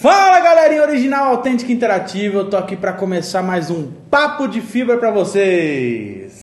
Fala 0.00 0.40
galerinha 0.40 0.80
original, 0.80 1.26
autêntica 1.26 1.70
interativa, 1.70 2.38
eu 2.38 2.48
tô 2.48 2.56
aqui 2.56 2.74
para 2.74 2.94
começar 2.94 3.42
mais 3.42 3.70
um 3.70 3.92
papo 4.10 4.48
de 4.48 4.62
fibra 4.62 4.96
para 4.96 5.10
vocês. 5.10 6.40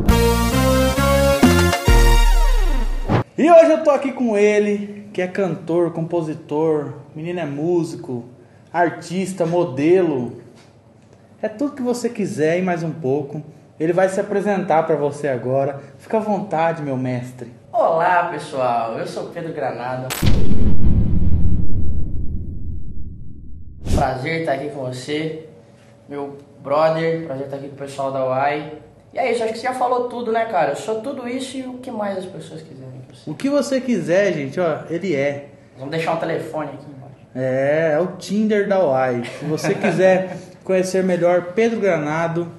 E 3.35 3.51
hoje 3.51 3.71
eu 3.71 3.83
tô 3.83 3.89
aqui 3.89 4.12
com 4.12 4.38
ele, 4.38 5.09
que 5.12 5.23
é 5.23 5.28
cantor, 5.28 5.91
compositor, 5.91 6.97
menino 7.15 7.39
é 7.39 7.46
músico, 7.47 8.25
artista, 8.71 9.43
modelo, 9.43 10.39
é 11.42 11.50
tudo 11.50 11.74
que 11.74 11.82
você 11.82 12.10
quiser 12.10 12.60
e 12.60 12.62
mais 12.62 12.84
um 12.84 12.92
pouco. 12.92 13.42
Ele 13.80 13.92
vai 13.92 14.08
se 14.08 14.20
apresentar 14.20 14.84
para 14.84 14.96
você 14.96 15.28
agora. 15.28 15.82
Fica 15.98 16.18
à 16.18 16.20
vontade, 16.20 16.84
meu 16.84 16.96
mestre. 16.96 17.52
Olá, 17.71 18.26
pessoal. 18.26 19.00
Eu 19.00 19.08
sou 19.08 19.30
Pedro 19.30 19.52
Granada. 19.52 20.10
Prazer 23.95 24.41
estar 24.41 24.54
aqui 24.54 24.69
com 24.69 24.86
você, 24.86 25.46
meu 26.07 26.37
brother. 26.59 27.25
Prazer 27.25 27.45
estar 27.45 27.57
aqui 27.57 27.68
com 27.69 27.75
o 27.75 27.78
pessoal 27.78 28.11
da 28.11 28.25
UAI. 28.25 28.73
E 29.14 29.18
é 29.18 29.32
isso, 29.32 29.43
acho 29.43 29.54
que 29.54 29.59
você 29.59 29.68
já 29.68 29.73
falou 29.73 30.09
tudo, 30.09 30.32
né, 30.32 30.45
cara? 30.45 30.71
Eu 30.71 30.75
sou 30.75 31.01
tudo 31.01 31.28
isso 31.28 31.57
e 31.57 31.64
o 31.64 31.75
que 31.75 31.89
mais 31.89 32.17
as 32.17 32.25
pessoas 32.25 32.61
quiserem. 32.61 33.02
O 33.25 33.33
que 33.33 33.50
você 33.50 33.81
quiser, 33.81 34.33
gente, 34.33 34.59
ó, 34.59 34.80
ele 34.89 35.16
é. 35.16 35.50
Vamos 35.78 35.92
deixar 35.92 36.14
um 36.14 36.17
telefone 36.17 36.69
aqui 36.69 36.86
embaixo. 36.86 37.16
É, 37.33 37.94
é 37.94 38.00
o 38.00 38.17
Tinder 38.17 38.67
da 38.67 38.83
UAI. 38.83 39.23
Se 39.25 39.45
você 39.45 39.73
quiser 39.73 40.38
conhecer 40.64 41.03
melhor 41.03 41.53
Pedro 41.53 41.80
Granado, 41.80 42.52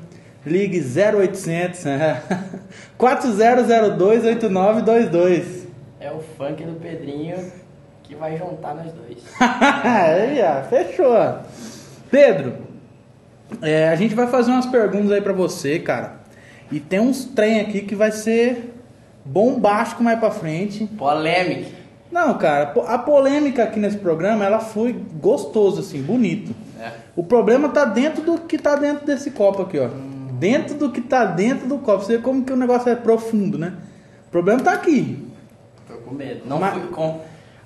ligue 0.45 0.81
0800 0.81 1.85
4002 2.97 4.25
8922. 4.25 5.69
É 6.01 6.11
o 6.11 6.21
funk 6.21 6.65
do 6.65 6.81
Pedrinho 6.81 7.37
que 8.09 8.15
vai 8.15 8.39
juntar 8.39 8.75
nós 8.75 8.91
dois. 8.91 9.19
aí, 9.39 10.41
ó, 10.43 10.63
fechou. 10.65 11.15
Pedro, 12.11 12.55
é, 13.61 13.91
a 13.91 13.97
gente 13.97 14.15
vai 14.15 14.27
fazer 14.27 14.51
umas 14.51 14.65
perguntas 14.65 15.13
aí 15.13 15.21
pra 15.21 15.35
você, 15.35 15.79
cara. 15.79 16.17
E 16.73 16.81
tem 16.81 17.01
uns 17.01 17.27
trem 17.27 17.61
aqui 17.61 17.83
que 17.83 17.95
vai 17.95 18.11
ser 18.11 18.75
bombástico 19.25 20.03
mais 20.03 20.19
pra 20.19 20.31
frente. 20.31 20.87
Polêmica. 20.87 21.77
Não, 22.11 22.39
cara, 22.39 22.73
a 22.87 22.99
polêmica 22.99 23.65
aqui 23.65 23.79
nesse 23.79 23.99
programa, 23.99 24.43
ela 24.43 24.61
foi 24.61 24.95
gostoso, 25.21 25.81
assim, 25.81 26.01
bonito. 26.01 26.55
É. 26.81 26.93
O 27.15 27.23
problema 27.23 27.69
tá 27.69 27.85
dentro 27.85 28.23
do 28.23 28.39
que 28.39 28.57
tá 28.57 28.75
dentro 28.77 29.05
desse 29.05 29.33
copo 29.33 29.63
aqui, 29.63 29.79
ó. 29.79 29.89
Hum. 29.89 30.29
Dentro 30.39 30.77
do 30.77 30.91
que 30.91 31.03
tá 31.03 31.27
dentro 31.27 31.69
do 31.69 31.79
copo. 31.79 32.05
Você 32.05 32.17
vê 32.17 32.23
como 32.23 32.43
que 32.43 32.53
o 32.53 32.57
negócio 32.57 32.91
é 32.91 32.95
profundo, 32.97 33.59
né? 33.59 33.75
O 34.29 34.31
problema 34.31 34.63
tá 34.63 34.73
aqui. 34.73 35.27
Tô 35.87 35.95
com 35.97 36.15
medo. 36.15 36.43
Não 36.47 36.59
Mas... 36.59 36.73
fui 36.73 36.87
com... 36.89 37.21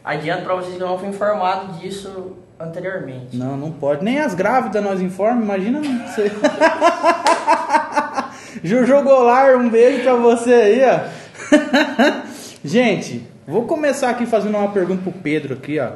Adianto 0.05 0.43
pra 0.43 0.57
vocês 0.57 0.77
que 0.77 0.83
eu 0.83 0.87
não 0.87 0.99
fui 0.99 1.09
informado 1.09 1.79
disso 1.79 2.37
anteriormente. 2.59 3.37
Não, 3.37 3.57
não 3.57 3.71
pode. 3.71 4.05
Nem 4.05 4.19
as 4.19 4.35
grávidas 4.35 4.83
nós 4.83 5.01
informam, 5.01 5.43
imagina 5.43 5.81
você. 5.81 6.31
Jojo 8.65 9.03
Golar, 9.03 9.57
um 9.57 9.69
beijo 9.69 10.03
pra 10.03 10.15
você 10.15 10.53
aí, 10.53 10.81
ó. 10.85 11.01
Gente, 12.65 13.27
vou 13.47 13.67
começar 13.67 14.11
aqui 14.11 14.27
fazendo 14.27 14.57
uma 14.57 14.71
pergunta 14.71 15.03
pro 15.03 15.13
Pedro 15.13 15.55
aqui, 15.55 15.79
ó. 15.79 15.93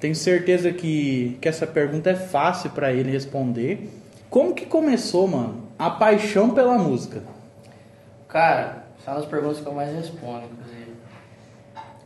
Tenho 0.00 0.14
certeza 0.14 0.72
que, 0.72 1.36
que 1.40 1.48
essa 1.48 1.66
pergunta 1.66 2.10
é 2.10 2.16
fácil 2.16 2.70
para 2.70 2.92
ele 2.92 3.10
responder. 3.10 3.88
Como 4.30 4.54
que 4.54 4.64
começou, 4.64 5.28
mano, 5.28 5.68
a 5.78 5.90
paixão 5.90 6.50
pela 6.50 6.78
música? 6.78 7.22
Cara, 8.28 8.84
são 9.04 9.16
as 9.16 9.26
perguntas 9.26 9.60
que 9.60 9.66
eu 9.66 9.74
mais 9.74 9.94
respondo, 9.94 10.44
inclusive. 10.52 10.79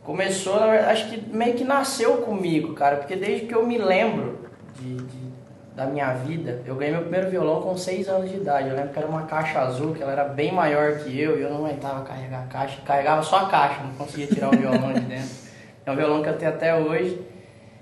Começou, 0.05 0.59
verdade, 0.59 0.91
acho 0.91 1.09
que 1.09 1.35
meio 1.35 1.55
que 1.55 1.63
nasceu 1.63 2.17
comigo, 2.17 2.75
cara, 2.75 2.97
porque 2.97 3.15
desde 3.15 3.47
que 3.47 3.55
eu 3.55 3.65
me 3.65 3.75
lembro 3.75 4.37
de, 4.79 4.97
de, 4.97 5.31
da 5.75 5.87
minha 5.87 6.13
vida, 6.13 6.61
eu 6.63 6.75
ganhei 6.75 6.93
meu 6.93 7.01
primeiro 7.01 7.27
violão 7.31 7.59
com 7.63 7.75
6 7.75 8.07
anos 8.07 8.29
de 8.29 8.37
idade. 8.37 8.69
Eu 8.69 8.75
lembro 8.75 8.91
que 8.91 8.99
era 8.99 9.07
uma 9.07 9.23
caixa 9.23 9.61
azul, 9.61 9.95
que 9.95 10.03
ela 10.03 10.11
era 10.11 10.25
bem 10.25 10.51
maior 10.51 10.99
que 10.99 11.19
eu, 11.19 11.39
e 11.39 11.41
eu 11.41 11.49
não 11.49 11.65
aguentava 11.65 12.03
carregar 12.03 12.43
a 12.43 12.45
caixa, 12.47 12.79
carregava 12.85 13.23
só 13.23 13.37
a 13.37 13.49
caixa, 13.49 13.81
não 13.81 13.93
conseguia 13.93 14.27
tirar 14.27 14.49
o 14.49 14.55
violão 14.55 14.93
de 14.93 14.99
dentro. 14.99 15.29
É 15.83 15.91
um 15.91 15.95
violão 15.95 16.21
que 16.21 16.29
eu 16.29 16.37
tenho 16.37 16.51
até 16.51 16.75
hoje. 16.75 17.19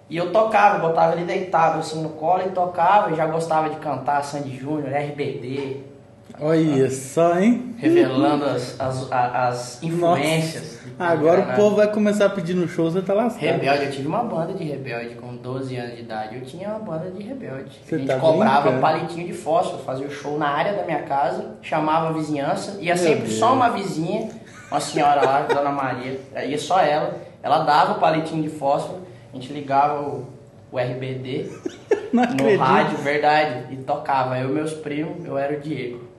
E 0.09 0.15
eu 0.15 0.31
tocava, 0.31 0.79
botava 0.79 1.15
ele 1.15 1.25
deitado 1.25 1.79
assim 1.79 2.01
no 2.01 2.09
colo 2.11 2.43
e 2.45 2.51
tocava, 2.51 3.11
e 3.11 3.15
já 3.15 3.25
gostava 3.25 3.69
de 3.69 3.75
cantar 3.77 4.23
Sandy 4.23 4.55
Júnior, 4.57 4.93
RBD. 4.93 5.92
Olha 6.39 6.89
só, 6.89 7.39
hein? 7.39 7.75
Revelando 7.77 8.45
as, 8.45 8.79
as, 8.79 9.11
as 9.11 9.83
influências. 9.83 10.79
Agora 10.97 11.41
o 11.41 11.55
povo 11.55 11.75
vai 11.75 11.91
começar 11.91 12.25
a 12.25 12.29
pedir 12.29 12.53
no 12.53 12.67
show, 12.67 12.89
você 12.89 13.01
tá 13.01 13.13
lascado. 13.13 13.41
Rebelde, 13.41 13.85
eu 13.85 13.91
tive 13.91 14.07
uma 14.07 14.23
banda 14.23 14.53
de 14.53 14.63
rebelde 14.63 15.15
com 15.15 15.35
12 15.35 15.75
anos 15.75 15.95
de 15.95 16.01
idade. 16.01 16.35
Eu 16.35 16.41
tinha 16.41 16.69
uma 16.69 16.79
banda 16.79 17.11
de 17.11 17.23
rebelde. 17.23 17.79
Você 17.83 17.95
a 17.95 17.97
gente 17.97 18.07
tá 18.07 18.19
cobrava 18.19 18.71
brincando. 18.71 18.81
palitinho 18.81 19.27
de 19.27 19.33
fósforo, 19.33 19.83
fazia 19.83 20.07
o 20.07 20.11
show 20.11 20.37
na 20.37 20.49
área 20.49 20.73
da 20.73 20.83
minha 20.83 21.03
casa, 21.03 21.55
chamava 21.61 22.09
a 22.09 22.11
vizinhança, 22.11 22.77
ia 22.79 22.95
Meu 22.95 23.03
sempre 23.03 23.27
Deus. 23.27 23.39
só 23.39 23.53
uma 23.53 23.69
vizinha, 23.69 24.29
uma 24.69 24.79
senhora 24.79 25.25
lá, 25.25 25.41
Dona 25.53 25.71
Maria, 25.71 26.19
ia 26.45 26.57
só 26.57 26.79
ela. 26.79 27.15
Ela 27.41 27.59
dava 27.59 27.93
o 27.93 27.99
palitinho 27.99 28.43
de 28.43 28.49
fósforo 28.49 29.03
a 29.33 29.35
gente 29.35 29.51
ligava 29.51 29.99
o, 29.99 30.27
o 30.71 30.77
RBD 30.77 31.49
no 32.13 32.57
rádio, 32.57 32.99
verdade, 32.99 33.73
e 33.73 33.77
tocava. 33.77 34.37
Eu 34.37 34.51
e 34.51 34.53
meus 34.53 34.73
primos, 34.73 35.25
eu 35.25 35.35
era 35.35 35.57
o 35.57 35.59
Diego. 35.59 36.12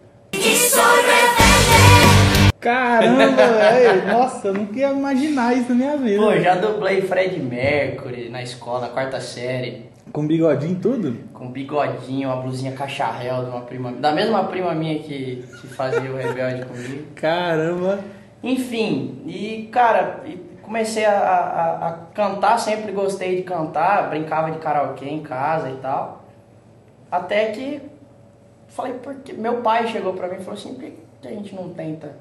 Caramba, 2.65 3.47
velho. 3.47 4.07
Nossa, 4.07 4.49
eu 4.49 4.55
nunca 4.55 4.79
ia 4.79 4.91
imaginar 4.91 5.55
isso 5.55 5.69
na 5.71 5.75
minha 5.75 5.97
vida. 5.99 6.23
Pô, 6.23 6.35
já 6.39 6.55
dublei 6.55 7.03
Fred 7.03 7.39
Mercury 7.39 8.31
na 8.31 8.43
escola, 8.43 8.89
quarta 8.89 9.21
série. 9.21 9.91
Com 10.11 10.27
bigodinho 10.27 10.77
tudo? 10.81 11.17
Com 11.35 11.51
bigodinho, 11.51 12.29
uma 12.29 12.41
blusinha 12.41 12.73
cacharel 12.73 13.45
de 13.45 13.51
uma 13.51 13.61
prima 13.63 13.93
Da 13.93 14.13
mesma 14.13 14.45
prima 14.45 14.73
minha 14.75 14.99
que, 15.01 15.45
que 15.61 15.67
fazia 15.67 16.11
o 16.11 16.17
rebelde 16.17 16.65
comigo. 16.65 17.05
Caramba. 17.15 18.01
Enfim, 18.43 19.23
e 19.27 19.69
cara, 19.71 20.21
comecei 20.63 21.05
a, 21.05 21.19
a, 21.19 21.89
a, 21.89 21.93
cantar, 22.15 22.59
sempre 22.59 22.93
gostei 22.93 23.37
de 23.37 23.43
cantar, 23.43 24.09
brincava 24.09 24.51
de 24.51 24.59
karaokê 24.59 25.07
em 25.07 25.23
casa 25.23 25.69
e 25.71 25.77
tal. 25.77 26.25
Até 27.11 27.47
que 27.47 27.81
falei, 28.69 28.95
porque 28.95 29.33
meu 29.33 29.63
pai 29.63 29.87
chegou 29.89 30.15
pra 30.15 30.29
mim 30.29 30.37
e 30.37 30.39
falou 30.39 30.59
assim, 30.59 30.75
por 30.75 30.83
que 30.83 31.29
a 31.29 31.31
gente 31.31 31.55
não 31.55 31.71
tenta, 31.71 32.17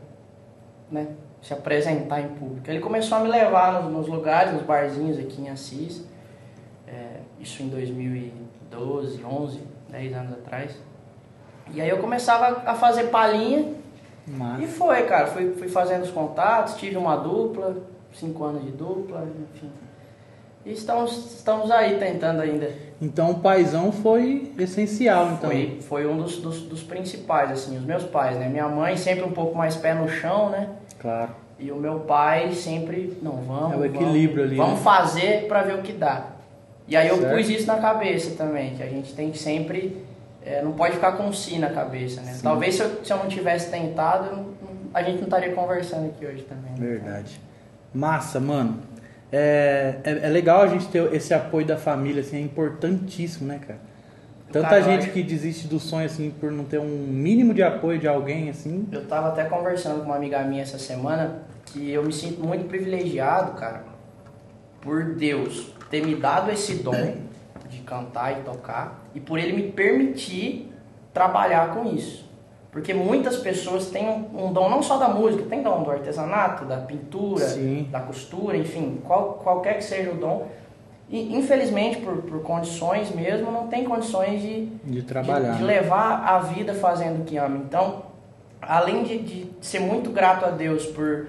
né, 0.92 1.08
se 1.42 1.54
apresentar 1.54 2.22
em 2.22 2.30
público? 2.30 2.70
Ele 2.70 2.80
começou 2.80 3.18
a 3.18 3.22
me 3.22 3.30
levar 3.30 3.82
nos, 3.82 3.92
nos 3.92 4.08
lugares, 4.08 4.54
nos 4.54 4.64
barzinhos 4.64 5.18
aqui 5.18 5.42
em 5.42 5.50
Assis, 5.50 6.06
é, 6.88 7.18
isso 7.40 7.64
em 7.64 7.70
2012, 7.70 9.24
11, 9.24 9.60
10 9.90 10.14
anos 10.14 10.34
atrás. 10.34 10.78
E 11.72 11.82
aí 11.82 11.90
eu 11.90 12.00
começava 12.00 12.70
a 12.70 12.76
fazer 12.76 13.06
palhinha 13.06 13.74
e 14.62 14.68
foi, 14.68 15.04
cara, 15.04 15.28
fui, 15.28 15.54
fui 15.54 15.68
fazendo 15.68 16.04
os 16.04 16.12
contatos, 16.12 16.76
tive 16.76 16.96
uma 16.96 17.16
dupla, 17.18 17.76
cinco 18.14 18.44
anos 18.46 18.64
de 18.64 18.72
dupla, 18.72 19.28
enfim. 19.54 19.70
E 20.66 20.72
estamos, 20.72 21.36
estamos 21.36 21.70
aí 21.70 22.00
tentando 22.00 22.42
ainda. 22.42 22.72
Então 23.04 23.32
o 23.32 23.40
paizão 23.40 23.92
foi 23.92 24.54
essencial, 24.58 25.34
então. 25.34 25.50
Foi, 25.50 25.80
foi 25.82 26.08
um 26.08 26.16
dos, 26.16 26.38
dos, 26.38 26.62
dos, 26.62 26.82
principais, 26.82 27.52
assim, 27.52 27.78
os 27.78 27.84
meus 27.84 28.04
pais, 28.04 28.38
né? 28.38 28.48
Minha 28.48 28.70
mãe 28.70 28.96
sempre 28.96 29.26
um 29.26 29.32
pouco 29.32 29.58
mais 29.58 29.76
pé 29.76 29.94
no 29.94 30.08
chão, 30.08 30.50
né? 30.50 30.70
Claro. 31.00 31.32
E 31.60 31.70
o 31.70 31.76
meu 31.76 32.00
pai 32.00 32.54
sempre, 32.54 33.18
não, 33.22 33.42
vamos. 33.42 33.74
É 33.74 33.76
o 33.76 33.86
equilíbrio 33.86 34.38
vamos, 34.38 34.52
ali. 34.52 34.56
Vamos 34.56 34.80
né? 34.80 34.84
fazer 34.84 35.48
para 35.50 35.64
ver 35.64 35.76
o 35.76 35.82
que 35.82 35.92
dá. 35.92 36.28
E 36.88 36.96
aí 36.96 37.10
eu 37.10 37.18
certo. 37.18 37.36
pus 37.36 37.50
isso 37.50 37.68
na 37.68 37.78
cabeça 37.78 38.36
também, 38.38 38.76
que 38.76 38.82
a 38.82 38.88
gente 38.88 39.14
tem 39.14 39.32
que 39.32 39.38
sempre. 39.38 40.02
É, 40.46 40.62
não 40.62 40.72
pode 40.72 40.96
ficar 40.96 41.14
com 41.14 41.32
si 41.34 41.60
na 41.60 41.70
cabeça, 41.70 42.22
né? 42.22 42.34
Sim. 42.34 42.44
Talvez 42.44 42.76
se 42.76 42.84
eu, 42.84 43.04
se 43.04 43.12
eu 43.12 43.18
não 43.18 43.28
tivesse 43.28 43.70
tentado, 43.70 44.46
a 44.94 45.04
gente 45.04 45.18
não 45.18 45.24
estaria 45.26 45.54
conversando 45.54 46.08
aqui 46.08 46.26
hoje 46.26 46.44
também. 46.44 46.72
Né? 46.72 47.00
Verdade. 47.00 47.40
Massa, 47.94 48.40
mano. 48.40 48.80
É, 49.36 49.96
é, 50.04 50.12
é, 50.28 50.30
legal 50.30 50.62
a 50.62 50.68
gente 50.68 50.88
ter 50.90 51.12
esse 51.12 51.34
apoio 51.34 51.66
da 51.66 51.76
família, 51.76 52.22
assim, 52.22 52.38
é 52.38 52.40
importantíssimo, 52.40 53.48
né, 53.48 53.60
cara? 53.66 53.80
Tanta 54.52 54.80
gente 54.84 55.10
que 55.10 55.24
desiste 55.24 55.68
do 55.68 55.80
sonho, 55.80 56.06
assim, 56.06 56.30
por 56.30 56.52
não 56.52 56.64
ter 56.64 56.80
um 56.80 57.08
mínimo 57.08 57.52
de 57.52 57.64
apoio 57.64 57.98
de 57.98 58.08
alguém, 58.08 58.52
assim. 58.52 58.88
Eu 58.92 59.08
tava 59.08 59.30
até 59.30 59.46
conversando 59.46 60.02
com 60.02 60.06
uma 60.06 60.18
amiga 60.18 60.44
minha 60.44 60.62
essa 60.62 60.78
semana 60.78 61.42
que 61.66 61.90
eu 61.90 62.04
me 62.04 62.14
sinto 62.14 62.46
muito 62.46 62.66
privilegiado, 62.68 63.54
cara, 63.54 63.84
por 64.80 65.16
Deus 65.16 65.74
ter 65.90 66.06
me 66.06 66.14
dado 66.14 66.52
esse 66.52 66.76
dom 66.76 67.16
de 67.68 67.80
cantar 67.80 68.40
e 68.40 68.44
tocar 68.44 69.04
e 69.16 69.20
por 69.20 69.40
ele 69.40 69.54
me 69.54 69.72
permitir 69.72 70.72
trabalhar 71.12 71.74
com 71.74 71.92
isso. 71.92 72.30
Porque 72.74 72.92
muitas 72.92 73.38
pessoas 73.38 73.92
têm 73.92 74.10
um, 74.10 74.52
dom 74.52 74.68
não 74.68 74.82
só 74.82 74.98
da 74.98 75.08
música, 75.08 75.44
tem 75.48 75.62
dom 75.62 75.84
do 75.84 75.92
artesanato, 75.92 76.66
da 76.66 76.78
pintura, 76.78 77.46
Sim. 77.46 77.88
da 77.92 78.00
costura, 78.00 78.58
enfim, 78.58 79.00
qual, 79.06 79.36
qualquer 79.44 79.78
que 79.78 79.84
seja 79.84 80.10
o 80.10 80.16
dom. 80.16 80.48
E 81.08 81.38
infelizmente, 81.38 81.98
por, 82.02 82.18
por 82.24 82.42
condições 82.42 83.14
mesmo, 83.14 83.52
não 83.52 83.68
tem 83.68 83.84
condições 83.84 84.42
de, 84.42 84.66
de 84.84 85.04
trabalhar. 85.04 85.52
De, 85.52 85.58
de 85.60 85.64
levar 85.64 86.24
a 86.26 86.40
vida 86.40 86.74
fazendo 86.74 87.22
o 87.22 87.24
que 87.24 87.38
ama. 87.38 87.58
Então, 87.58 88.02
além 88.60 89.04
de, 89.04 89.20
de 89.20 89.52
ser 89.62 89.80
muito 89.80 90.10
grato 90.10 90.44
a 90.44 90.50
Deus 90.50 90.88
por 90.88 91.28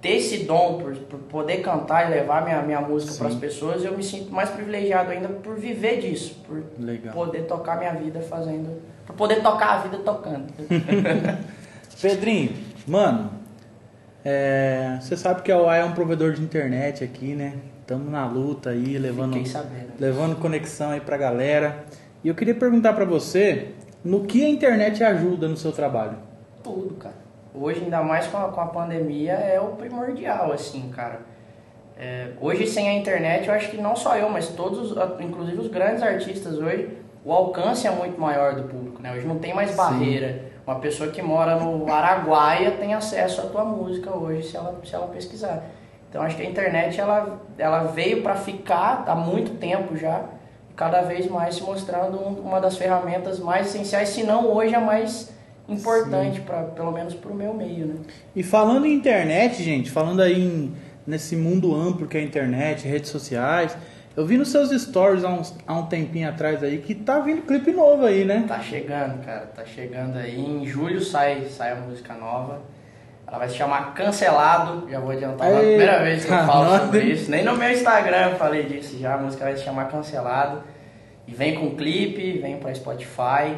ter 0.00 0.16
esse 0.16 0.44
dom, 0.44 0.78
por, 0.78 0.94
por 0.94 1.18
poder 1.18 1.62
cantar 1.62 2.06
e 2.06 2.14
levar 2.14 2.44
minha, 2.44 2.62
minha 2.62 2.80
música 2.80 3.14
para 3.18 3.28
as 3.28 3.34
pessoas, 3.34 3.84
eu 3.84 3.96
me 3.96 4.04
sinto 4.04 4.32
mais 4.32 4.50
privilegiado 4.50 5.10
ainda 5.10 5.28
por 5.28 5.56
viver 5.56 5.98
disso, 5.98 6.40
por 6.46 6.62
Legal. 6.78 7.12
poder 7.12 7.46
tocar 7.46 7.78
minha 7.78 7.94
vida 7.94 8.20
fazendo, 8.20 8.80
por 9.06 9.14
poder 9.16 9.42
tocar 9.42 9.74
a 9.74 9.78
vida 9.78 9.98
tocando. 9.98 10.46
Pedrinho, 12.00 12.52
mano, 12.86 13.30
é, 14.24 14.98
você 15.00 15.16
sabe 15.16 15.42
que 15.42 15.52
a 15.52 15.58
UA 15.58 15.76
é 15.76 15.84
um 15.84 15.92
provedor 15.92 16.32
de 16.32 16.42
internet 16.42 17.04
aqui, 17.04 17.34
né? 17.34 17.54
Estamos 17.80 18.10
na 18.10 18.26
luta 18.26 18.70
aí, 18.70 18.96
levando, 18.98 19.36
levando 20.00 20.36
conexão 20.36 20.90
aí 20.92 21.00
pra 21.00 21.16
galera. 21.16 21.84
E 22.22 22.28
eu 22.28 22.34
queria 22.34 22.54
perguntar 22.54 22.94
pra 22.94 23.04
você, 23.04 23.72
no 24.02 24.24
que 24.24 24.42
a 24.44 24.48
internet 24.48 25.04
ajuda 25.04 25.46
no 25.46 25.56
seu 25.56 25.70
trabalho? 25.72 26.16
Tudo, 26.62 26.94
cara. 26.94 27.14
Hoje, 27.54 27.80
ainda 27.84 28.02
mais 28.02 28.26
com 28.26 28.38
a, 28.38 28.48
com 28.48 28.60
a 28.60 28.66
pandemia, 28.66 29.32
é 29.34 29.60
o 29.60 29.68
primordial, 29.76 30.50
assim, 30.52 30.88
cara. 30.90 31.20
É, 31.96 32.30
hoje, 32.40 32.66
sem 32.66 32.88
a 32.88 32.94
internet, 32.94 33.46
eu 33.46 33.54
acho 33.54 33.70
que 33.70 33.76
não 33.76 33.94
só 33.94 34.16
eu, 34.16 34.28
mas 34.30 34.48
todos, 34.48 34.90
os- 34.90 35.20
inclusive 35.20 35.58
os 35.60 35.68
grandes 35.68 36.02
artistas 36.02 36.58
hoje, 36.58 36.88
o 37.24 37.30
alcance 37.32 37.86
é 37.86 37.90
muito 37.90 38.18
maior 38.20 38.54
do 38.56 38.64
público, 38.64 38.83
né? 39.04 39.12
Hoje 39.14 39.26
não 39.26 39.38
tem 39.38 39.54
mais 39.54 39.70
Sim. 39.70 39.76
barreira. 39.76 40.42
Uma 40.66 40.76
pessoa 40.80 41.10
que 41.10 41.20
mora 41.20 41.56
no 41.56 41.92
Araguaia 41.92 42.70
tem 42.72 42.94
acesso 42.94 43.42
à 43.42 43.44
tua 43.44 43.64
música 43.64 44.10
hoje, 44.10 44.48
se 44.48 44.56
ela, 44.56 44.80
se 44.82 44.94
ela 44.94 45.06
pesquisar. 45.08 45.62
Então, 46.08 46.22
acho 46.22 46.36
que 46.36 46.42
a 46.42 46.46
internet, 46.48 46.98
ela, 46.98 47.40
ela 47.58 47.84
veio 47.84 48.22
para 48.22 48.34
ficar 48.34 49.04
há 49.06 49.14
muito 49.14 49.58
tempo 49.58 49.94
já, 49.96 50.22
cada 50.74 51.02
vez 51.02 51.28
mais 51.28 51.56
se 51.56 51.62
mostrando 51.62 52.16
um- 52.18 52.40
uma 52.40 52.60
das 52.60 52.78
ferramentas 52.78 53.38
mais 53.38 53.66
essenciais, 53.66 54.08
se 54.08 54.22
não 54.22 54.46
hoje 54.50 54.74
a 54.74 54.80
mais 54.80 55.30
importante, 55.68 56.40
pra, 56.40 56.62
pelo 56.62 56.92
menos 56.92 57.14
para 57.14 57.30
o 57.30 57.34
meu 57.34 57.52
meio, 57.52 57.86
né? 57.86 57.94
E 58.34 58.42
falando 58.42 58.86
em 58.86 58.94
internet, 58.94 59.62
gente, 59.62 59.90
falando 59.90 60.20
aí 60.22 60.40
em- 60.40 60.74
nesse 61.06 61.36
mundo 61.36 61.74
amplo 61.74 62.06
que 62.06 62.16
é 62.16 62.20
a 62.20 62.24
internet, 62.24 62.86
redes 62.88 63.10
sociais, 63.10 63.76
eu 64.16 64.24
vi 64.26 64.36
nos 64.36 64.48
seus 64.50 64.70
stories 64.80 65.24
há, 65.24 65.28
uns- 65.28 65.56
há 65.66 65.74
um 65.74 65.86
tempinho 65.86 66.28
atrás 66.28 66.62
aí 66.62 66.78
que 66.78 66.94
tá 66.94 67.18
vindo 67.20 67.42
clipe 67.42 67.72
novo 67.72 68.06
aí, 68.06 68.24
né? 68.24 68.44
Tá 68.46 68.60
chegando, 68.60 69.24
cara, 69.24 69.46
tá 69.54 69.64
chegando 69.64 70.16
aí. 70.18 70.38
Em 70.40 70.64
julho 70.66 71.00
sai, 71.00 71.46
sai 71.50 71.72
a 71.72 71.76
música 71.76 72.14
nova. 72.14 72.60
Ela 73.26 73.38
vai 73.38 73.48
se 73.48 73.56
chamar 73.56 73.94
Cancelado. 73.94 74.88
Já 74.90 75.00
vou 75.00 75.10
adiantar, 75.10 75.50
é 75.50 75.56
a 75.56 75.58
primeira 75.60 76.02
vez 76.04 76.24
que 76.24 76.30
eu 76.32 76.36
falo 76.46 76.78
sobre 76.78 77.00
isso. 77.04 77.30
Nem 77.30 77.42
no 77.44 77.56
meu 77.56 77.70
Instagram 77.72 78.30
eu 78.30 78.36
falei 78.36 78.64
disso 78.64 78.98
já. 78.98 79.14
A 79.14 79.18
música 79.18 79.44
vai 79.44 79.56
se 79.56 79.64
chamar 79.64 79.86
Cancelado. 79.90 80.62
E 81.26 81.32
vem 81.32 81.54
com 81.54 81.74
clipe, 81.74 82.38
vem 82.38 82.58
pra 82.58 82.74
Spotify. 82.74 83.56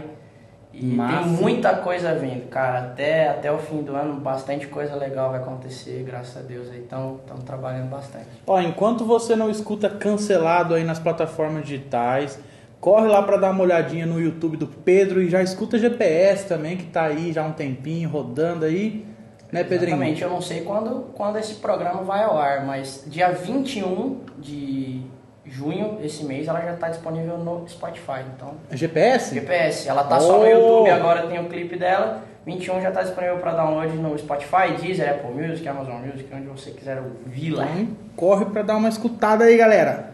E 0.79 0.85
Massa. 0.85 1.23
tem 1.23 1.33
muita 1.33 1.75
coisa 1.77 2.15
vindo, 2.15 2.49
cara. 2.49 2.81
Até, 2.81 3.31
até 3.31 3.51
o 3.51 3.59
fim 3.59 3.83
do 3.83 3.97
ano, 3.97 4.21
bastante 4.21 4.67
coisa 4.67 4.95
legal 4.95 5.31
vai 5.31 5.41
acontecer, 5.41 6.05
graças 6.07 6.37
a 6.37 6.41
Deus. 6.41 6.69
Então, 6.75 7.19
estamos 7.23 7.45
trabalhando 7.45 7.89
bastante. 7.89 8.27
Ó, 8.47 8.61
enquanto 8.61 9.05
você 9.05 9.35
não 9.35 9.51
escuta 9.51 9.89
cancelado 9.89 10.75
aí 10.75 10.85
nas 10.85 10.99
plataformas 10.99 11.65
digitais, 11.65 12.39
corre 12.79 13.09
lá 13.09 13.23
pra 13.23 13.39
dar 13.39 13.51
uma 13.51 13.63
olhadinha 13.63 14.05
no 14.05 14.21
YouTube 14.21 14.59
do 14.59 14.67
Pedro 14.67 15.23
e 15.23 15.31
já 15.31 15.43
escuta 15.43 15.79
GPS 15.79 16.47
também, 16.47 16.77
que 16.77 16.85
tá 16.85 17.05
aí 17.05 17.33
já 17.33 17.43
há 17.43 17.47
um 17.47 17.53
tempinho 17.53 18.11
rodando 18.11 18.67
aí, 18.67 19.07
né, 19.51 19.65
Pedrinho? 19.65 19.97
Exatamente, 19.97 20.23
eu 20.23 20.31
não 20.31 20.43
sei 20.43 20.61
quando, 20.61 21.07
quando 21.15 21.39
esse 21.39 21.55
programa 21.55 22.03
vai 22.03 22.23
ao 22.23 22.37
ar, 22.37 22.67
mas 22.67 23.05
dia 23.07 23.31
21 23.31 24.21
de 24.39 25.03
junho, 25.49 25.99
esse 26.03 26.25
mês, 26.25 26.49
ela 26.49 26.61
já 26.61 26.75
está 26.75 26.89
disponível 26.89 27.39
no 27.39 27.69
Spotify. 27.69 28.25
Então, 28.35 28.55
GPS? 28.73 29.35
GPS, 29.35 29.89
ela 29.89 30.05
tá 30.05 30.19
só 30.21 30.39
no 30.39 30.45
Oh! 30.45 30.47
YouTube 30.47 30.91
agora, 30.91 31.27
tem 31.27 31.39
o 31.39 31.49
clipe 31.49 31.77
dela. 31.77 32.23
21 32.45 32.81
já 32.81 32.91
está 32.91 33.03
disponível 33.03 33.39
para 33.39 33.53
download 33.55 33.93
no 33.97 34.17
Spotify, 34.17 34.73
Deezer, 34.81 35.11
Apple 35.11 35.31
Music, 35.33 35.67
Amazon 35.67 36.01
Music, 36.01 36.29
onde 36.33 36.47
você 36.47 36.71
quiser 36.71 37.01
ouvir 37.01 37.51
lá. 37.51 37.67
Então, 37.77 37.97
corre 38.15 38.45
pra 38.45 38.63
dar 38.63 38.77
uma 38.77 38.89
escutada 38.89 39.45
aí, 39.45 39.57
galera. 39.57 40.11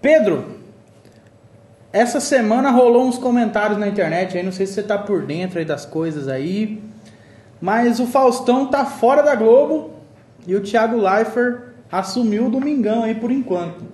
Pedro, 0.00 0.60
essa 1.92 2.20
semana 2.20 2.70
rolou 2.70 3.04
uns 3.04 3.18
comentários 3.18 3.76
na 3.76 3.88
internet 3.88 4.36
aí, 4.38 4.44
não 4.44 4.52
sei 4.52 4.66
se 4.66 4.74
você 4.74 4.82
tá 4.82 4.96
por 4.96 5.22
dentro 5.22 5.58
aí 5.58 5.64
das 5.64 5.84
coisas 5.84 6.28
aí, 6.28 6.80
mas 7.60 7.98
o 7.98 8.06
Faustão 8.06 8.66
tá 8.66 8.84
fora 8.84 9.22
da 9.22 9.34
Globo 9.34 9.90
e 10.46 10.54
o 10.54 10.62
Thiago 10.62 10.96
Leifert 10.96 11.70
assumiu 11.90 12.46
o 12.46 12.50
Domingão 12.50 13.02
aí 13.02 13.14
por 13.16 13.32
enquanto. 13.32 13.84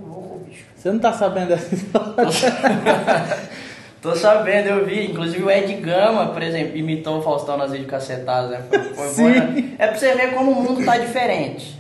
Você 0.87 0.93
não 0.93 1.01
tá 1.01 1.13
sabendo 1.13 1.49
dessa 1.49 1.75
história? 1.75 2.15
Tô 4.01 4.15
sabendo, 4.15 4.69
eu 4.69 4.87
vi. 4.87 5.11
Inclusive 5.11 5.43
o 5.43 5.51
Ed 5.51 5.75
Gama, 5.81 6.29
por 6.29 6.41
exemplo, 6.41 6.77
imitou 6.77 7.19
o 7.19 7.23
Faustão 7.23 7.57
nas 7.57 7.73
videocassetadas, 7.73 8.51
né? 8.51 8.63
Foi, 8.71 8.79
foi 8.95 9.09
Sim. 9.09 9.25
bom, 9.25 9.47
né? 9.47 9.71
É 9.81 9.87
pra 9.89 9.97
você 9.99 10.15
ver 10.15 10.33
como 10.33 10.53
o 10.53 10.55
mundo 10.55 10.85
tá 10.85 10.97
diferente. 10.97 11.77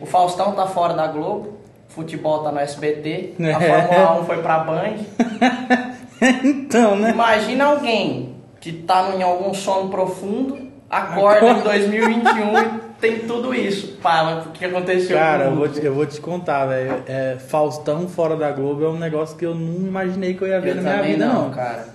O 0.00 0.06
Faustão 0.06 0.52
tá 0.52 0.68
fora 0.68 0.94
da 0.94 1.08
Globo, 1.08 1.58
o 1.90 1.92
futebol 1.92 2.44
tá 2.44 2.52
no 2.52 2.60
SBT, 2.60 3.34
a 3.40 3.64
É. 3.64 3.88
Fórmula 3.88 4.20
1 4.20 4.24
foi 4.24 4.36
pra 4.40 4.58
Band. 4.60 4.94
então, 6.44 6.94
né? 6.94 7.10
Imagina 7.10 7.64
alguém 7.64 8.36
que 8.60 8.72
tá 8.72 9.10
em 9.18 9.22
algum 9.24 9.52
sono 9.52 9.88
profundo, 9.90 10.70
acorda 10.88 11.48
em 11.48 11.60
2021 11.60 12.85
e 12.85 12.85
tem 13.00 13.20
tudo 13.20 13.54
isso. 13.54 13.98
Mas 14.02 14.46
o 14.46 14.50
que 14.50 14.64
aconteceu 14.64 15.16
Cara, 15.16 15.44
eu 15.44 15.54
vou 15.54 15.68
te, 15.68 15.84
eu 15.84 15.94
vou 15.94 16.06
te 16.06 16.20
contar, 16.20 16.66
velho. 16.66 17.02
É, 17.06 17.36
Faustão 17.38 18.08
fora 18.08 18.36
da 18.36 18.50
Globo 18.52 18.84
é 18.84 18.88
um 18.88 18.98
negócio 18.98 19.36
que 19.36 19.44
eu 19.46 19.54
não 19.54 19.86
imaginei 19.86 20.34
que 20.34 20.42
eu 20.42 20.48
ia 20.48 20.60
ver 20.60 20.70
Eu 20.70 20.74
na 20.76 20.82
minha 20.82 20.96
também 20.96 21.12
vida, 21.12 21.26
não, 21.26 21.42
não. 21.44 21.50
cara. 21.50 21.88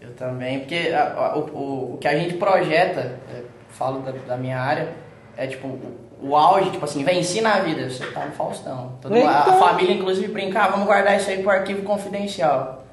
Eu 0.00 0.10
também, 0.12 0.60
porque 0.60 0.92
a- 0.94 1.12
a- 1.14 1.36
o, 1.36 1.40
o, 1.40 1.94
o 1.94 1.98
que 1.98 2.06
a 2.08 2.16
gente 2.16 2.34
projeta, 2.34 3.18
é, 3.32 3.42
falo 3.70 4.00
da, 4.00 4.12
da 4.12 4.36
minha 4.36 4.58
área, 4.60 4.88
é 5.36 5.46
tipo 5.46 5.66
o, 5.68 6.28
o 6.30 6.36
auge, 6.36 6.70
tipo 6.70 6.84
assim, 6.84 7.02
venci 7.04 7.40
na 7.40 7.58
vida, 7.60 7.90
você 7.90 8.04
tá 8.06 8.24
no 8.24 8.32
Faustão. 8.32 8.92
Todo 9.02 9.14
mundo- 9.14 9.26
a, 9.28 9.52
família, 9.54 9.94
inclusive, 9.94 10.28
brinca, 10.32 10.62
ah, 10.62 10.68
vamos 10.68 10.86
guardar 10.86 11.16
isso 11.16 11.28
aí 11.30 11.42
pro 11.42 11.50
arquivo 11.50 11.82
confidencial. 11.82 12.85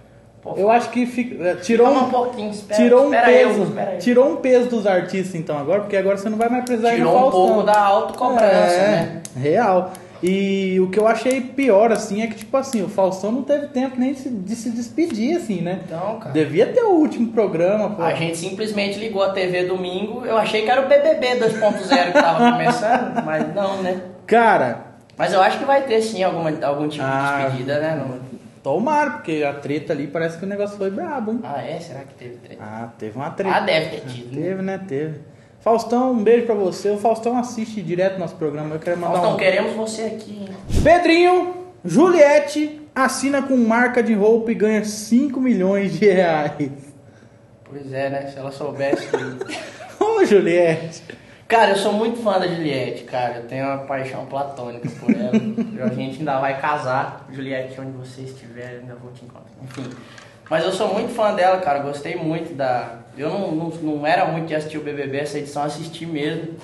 Pô, 0.43 0.55
Eu 0.57 0.69
acho 0.69 0.89
que 0.89 1.05
fica- 1.05 1.41
é, 1.41 1.55
tirou 1.55 1.87
um, 1.87 2.03
um 2.03 2.09
pouquinho, 2.09 2.51
espera, 2.51 2.81
tirou 2.81 3.07
um 3.07 3.11
peso, 3.11 3.61
eu, 3.61 3.97
tirou 3.99 4.29
um 4.29 4.35
peso 4.37 4.69
dos 4.69 4.85
artistas 4.85 5.35
então 5.35 5.57
agora, 5.57 5.79
porque 5.81 5.95
agora 5.95 6.17
você 6.17 6.27
não 6.29 6.37
vai 6.37 6.49
mais 6.49 6.65
precisar 6.65 6.93
ir 6.95 6.99
no 6.99 7.07
Tirou 7.07 7.27
um 7.27 7.31
pouco 7.31 7.63
da 7.63 7.79
autocobrança, 7.79 8.45
é, 8.75 8.87
né? 8.91 9.21
Real. 9.37 9.93
E 10.25 10.79
o 10.79 10.89
que 10.89 10.97
eu 10.99 11.05
achei 11.07 11.41
pior 11.41 11.91
assim 11.91 12.21
é 12.21 12.27
que 12.27 12.35
tipo 12.35 12.55
assim, 12.55 12.81
o 12.81 12.87
Faustão 12.87 13.29
não 13.31 13.41
teve 13.43 13.67
tempo 13.67 13.95
nem 13.99 14.13
de 14.13 14.55
se 14.55 14.69
despedir 14.69 15.35
assim, 15.37 15.61
né? 15.61 15.79
Então, 15.85 16.17
cara. 16.19 16.31
Devia 16.31 16.65
ter 16.67 16.81
o 16.81 16.91
último 16.91 17.27
programa, 17.33 17.89
pô. 17.89 18.01
A 18.03 18.13
gente 18.13 18.37
simplesmente 18.37 18.97
ligou 18.99 19.21
a 19.21 19.31
TV 19.31 19.63
domingo, 19.65 20.25
eu 20.25 20.37
achei 20.37 20.61
que 20.63 20.69
era 20.69 20.81
o 20.81 20.87
BBB 20.87 21.39
2.0 21.39 22.11
que 22.13 22.21
tava 22.21 22.51
começando, 22.51 23.23
mas 23.25 23.53
não, 23.55 23.81
né? 23.81 24.01
Cara, 24.25 24.93
Mas 25.17 25.31
eu 25.31 25.41
acho 25.41 25.59
que 25.59 25.65
vai 25.65 25.81
ter 25.83 26.01
sim 26.01 26.23
alguma, 26.23 26.51
algum 26.65 26.87
tipo 26.87 27.03
Ah. 27.05 27.35
de 27.37 27.43
despedida, 27.43 27.79
né? 27.79 27.95
No- 28.03 28.32
tomara, 28.63 29.11
porque 29.11 29.43
a 29.43 29.53
treta 29.53 29.93
ali 29.93 30.07
parece 30.07 30.37
que 30.37 30.45
o 30.45 30.47
negócio 30.47 30.77
foi 30.77 30.89
brabo, 30.89 31.31
hein? 31.33 31.39
Ah, 31.43 31.61
é? 31.61 31.79
Será 31.79 31.99
que 31.99 32.13
teve 32.15 32.37
treta? 32.37 32.63
Ah, 32.63 32.89
teve 32.97 33.15
uma 33.17 33.29
treta. 33.29 33.55
Ah, 33.55 33.59
deve 33.59 33.89
ter 33.97 34.01
tido. 34.07 34.35
né? 34.35 34.41
Teve, 34.41 34.61
né? 34.61 34.77
Teve. 34.87 35.19
Faustão, 35.59 36.11
um 36.13 36.23
beijo 36.23 36.45
pra 36.45 36.55
você. 36.55 36.89
O 36.89 36.97
Faustão 36.97 37.37
assiste 37.37 37.81
direto 37.81 38.17
nosso 38.19 38.35
programa. 38.35 38.75
Eu 38.75 38.79
quero 38.79 38.97
mandar 38.97 39.13
Faustão, 39.13 39.33
um. 39.35 39.37
queremos 39.37 39.73
você 39.75 40.01
aqui. 40.03 40.45
hein? 40.49 40.49
Pedrinho, 40.83 41.53
Juliette 41.85 42.81
assina 42.95 43.41
com 43.41 43.55
marca 43.57 44.01
de 44.03 44.13
roupa 44.13 44.51
e 44.51 44.55
ganha 44.55 44.83
5 44.83 45.39
milhões 45.39 45.93
de 45.93 46.05
reais. 46.07 46.69
Pois 47.63 47.91
é, 47.93 48.09
né? 48.09 48.27
Se 48.27 48.37
ela 48.37 48.51
soubesse. 48.51 49.07
Ô, 49.99 50.23
Juliette. 50.25 51.01
Cara, 51.47 51.71
eu 51.71 51.75
sou 51.75 51.93
muito 51.93 52.21
fã 52.21 52.39
da 52.39 52.47
Juliette, 52.47 53.03
cara. 53.03 53.37
Eu 53.37 53.47
tenho 53.47 53.65
uma 53.65 53.79
paixão 53.79 54.25
platônica 54.25 54.89
por 54.99 55.11
ela. 55.11 55.31
a 55.85 55.93
gente 55.93 56.19
ainda 56.19 56.39
vai 56.39 56.59
casar. 56.59 57.25
Juliette, 57.31 57.79
onde 57.79 57.91
você 57.91 58.21
estiver, 58.21 58.73
eu 58.75 58.79
ainda 58.81 58.95
vou 58.95 59.11
te 59.11 59.23
encontrar. 59.25 59.51
Enfim. 59.63 59.89
Mas 60.49 60.63
eu 60.65 60.71
sou 60.71 60.93
muito 60.93 61.13
fã 61.13 61.33
dela, 61.33 61.57
cara. 61.59 61.79
Gostei 61.79 62.15
muito 62.15 62.53
da. 62.53 62.97
Eu 63.17 63.29
não, 63.29 63.51
não, 63.51 63.69
não 63.69 64.07
era 64.07 64.25
muito 64.25 64.47
de 64.47 64.55
assistir 64.55 64.77
o 64.77 64.81
BBB, 64.83 65.19
essa 65.19 65.37
edição 65.37 65.63
assisti 65.63 66.05
mesmo. 66.05 66.55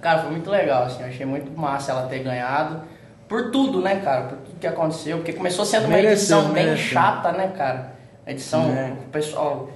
Cara, 0.00 0.22
foi 0.22 0.30
muito 0.32 0.50
legal, 0.50 0.84
assim. 0.84 1.02
Eu 1.02 1.08
achei 1.08 1.26
muito 1.26 1.50
massa 1.58 1.92
ela 1.92 2.06
ter 2.08 2.20
ganhado. 2.20 2.82
Por 3.28 3.50
tudo, 3.50 3.80
né, 3.80 3.96
cara? 3.96 4.22
Por 4.24 4.38
tudo 4.38 4.58
que 4.60 4.66
aconteceu. 4.66 5.18
Porque 5.18 5.32
começou 5.32 5.64
sendo 5.64 5.86
uma 5.86 5.96
Mereceu, 5.96 6.12
edição 6.38 6.52
bem 6.52 6.64
mereceu. 6.66 6.86
chata, 6.88 7.32
né, 7.32 7.52
cara? 7.56 7.92
A 8.26 8.30
edição, 8.30 8.70
É. 8.70 8.92
o 8.92 9.08
pessoal. 9.10 9.70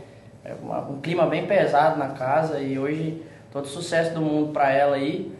é 0.44 0.52
um 0.88 1.00
clima 1.00 1.26
bem 1.26 1.46
pesado 1.46 1.98
na 1.98 2.08
casa 2.10 2.60
e 2.60 2.78
hoje 2.78 3.22
todo 3.56 3.68
sucesso 3.68 4.12
do 4.12 4.20
mundo 4.20 4.52
pra 4.52 4.70
ela 4.70 4.96
aí. 4.96 5.32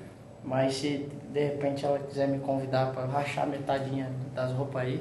Mas 0.44 0.74
se 0.76 1.06
de 1.32 1.40
repente 1.40 1.84
ela 1.84 1.98
quiser 1.98 2.28
me 2.28 2.38
convidar 2.38 2.86
pra 2.92 3.04
rachar 3.04 3.46
metadinha 3.46 4.08
das 4.34 4.52
roupas 4.52 4.82
aí. 4.82 5.00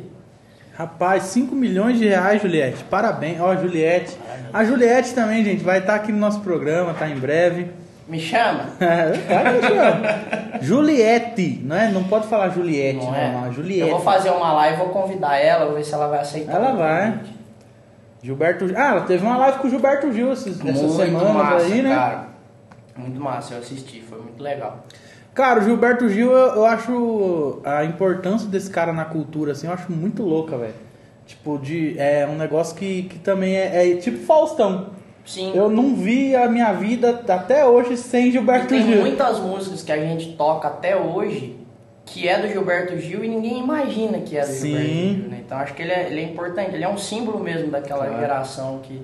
Rapaz, 0.77 1.23
5 1.23 1.55
milhões 1.55 1.97
de 1.97 2.05
reais, 2.07 2.41
Juliette. 2.41 2.83
Parabéns. 2.85 3.39
Ó, 3.39 3.55
Juliette. 3.55 4.17
A 4.51 4.65
Juliette 4.65 5.13
também, 5.13 5.43
gente, 5.45 5.63
vai 5.63 5.79
estar 5.79 5.95
aqui 5.95 6.11
no 6.11 6.17
nosso 6.17 6.41
programa, 6.41 6.93
tá 6.93 7.07
em 7.07 7.15
breve. 7.15 7.71
Me 8.07 8.19
chama? 8.19 8.65
Chamo. 8.77 10.61
Juliette, 10.61 11.61
não 11.63 11.75
é? 11.75 11.87
Não 11.89 12.03
pode 12.03 12.27
falar 12.27 12.49
Juliette, 12.49 12.97
Não 12.99 13.11
não, 13.11 13.15
é? 13.15 13.31
não. 13.31 13.53
Juliette. 13.53 13.89
Eu 13.89 13.95
vou 13.95 14.01
fazer 14.01 14.29
uma 14.31 14.51
live, 14.53 14.77
vou 14.77 14.89
convidar 14.89 15.37
ela, 15.37 15.65
vou 15.65 15.75
ver 15.75 15.83
se 15.85 15.93
ela 15.93 16.07
vai 16.07 16.19
aceitar. 16.19 16.55
Ela 16.55 16.73
vai. 16.73 17.19
Gilberto 18.21 18.65
Ah, 18.75 18.89
ela 18.91 19.01
teve 19.01 19.25
uma 19.25 19.37
live 19.37 19.59
com 19.59 19.67
o 19.67 19.69
Gilberto 19.69 20.11
Gil 20.11 20.31
essas 20.31 20.59
Muito 20.59 20.77
semanas 20.89 21.33
massa, 21.33 21.65
aí, 21.65 21.81
né? 21.81 21.95
cara. 21.95 22.34
Muito 22.95 23.19
massa, 23.19 23.55
eu 23.55 23.59
assisti, 23.59 24.01
foi 24.01 24.21
muito 24.21 24.41
legal. 24.41 24.85
Cara, 25.33 25.59
o 25.59 25.63
Gilberto 25.63 26.07
Gil, 26.07 26.31
eu, 26.31 26.55
eu 26.55 26.65
acho 26.65 27.59
a 27.65 27.83
importância 27.83 28.47
desse 28.47 28.69
cara 28.69 28.93
na 28.93 29.03
cultura, 29.03 29.51
assim, 29.51 29.67
eu 29.67 29.73
acho 29.73 29.91
muito 29.91 30.23
louca, 30.23 30.57
velho. 30.57 30.73
Tipo, 31.25 31.57
de, 31.57 31.97
é 31.99 32.25
um 32.25 32.37
negócio 32.37 32.75
que, 32.75 33.03
que 33.03 33.19
também 33.19 33.55
é, 33.55 33.91
é 33.91 33.95
tipo 33.97 34.19
Faustão. 34.19 34.91
Sim. 35.25 35.51
Eu 35.55 35.69
não 35.69 35.95
vi 35.95 36.35
a 36.35 36.47
minha 36.47 36.71
vida 36.73 37.21
até 37.27 37.65
hoje 37.65 37.97
sem 37.97 38.31
Gilberto 38.31 38.67
tem 38.67 38.83
Gil. 38.85 39.01
muitas 39.01 39.39
músicas 39.39 39.81
que 39.81 39.91
a 39.91 39.97
gente 39.97 40.33
toca 40.37 40.67
até 40.67 40.95
hoje 40.95 41.57
que 42.05 42.27
é 42.29 42.39
do 42.39 42.47
Gilberto 42.47 42.95
Gil 42.99 43.23
e 43.23 43.27
ninguém 43.27 43.59
imagina 43.59 44.19
que 44.19 44.37
é 44.37 44.41
do 44.41 44.51
Sim. 44.51 44.67
Gilberto 44.77 44.87
Gil, 45.21 45.29
né? 45.29 45.41
Então 45.43 45.57
acho 45.57 45.73
que 45.73 45.81
ele 45.81 45.91
é, 45.91 46.05
ele 46.07 46.19
é 46.21 46.23
importante, 46.25 46.75
ele 46.75 46.83
é 46.83 46.89
um 46.89 46.97
símbolo 46.97 47.39
mesmo 47.39 47.71
daquela 47.71 48.05
Claro. 48.05 48.21
geração 48.21 48.79
que, 48.83 49.01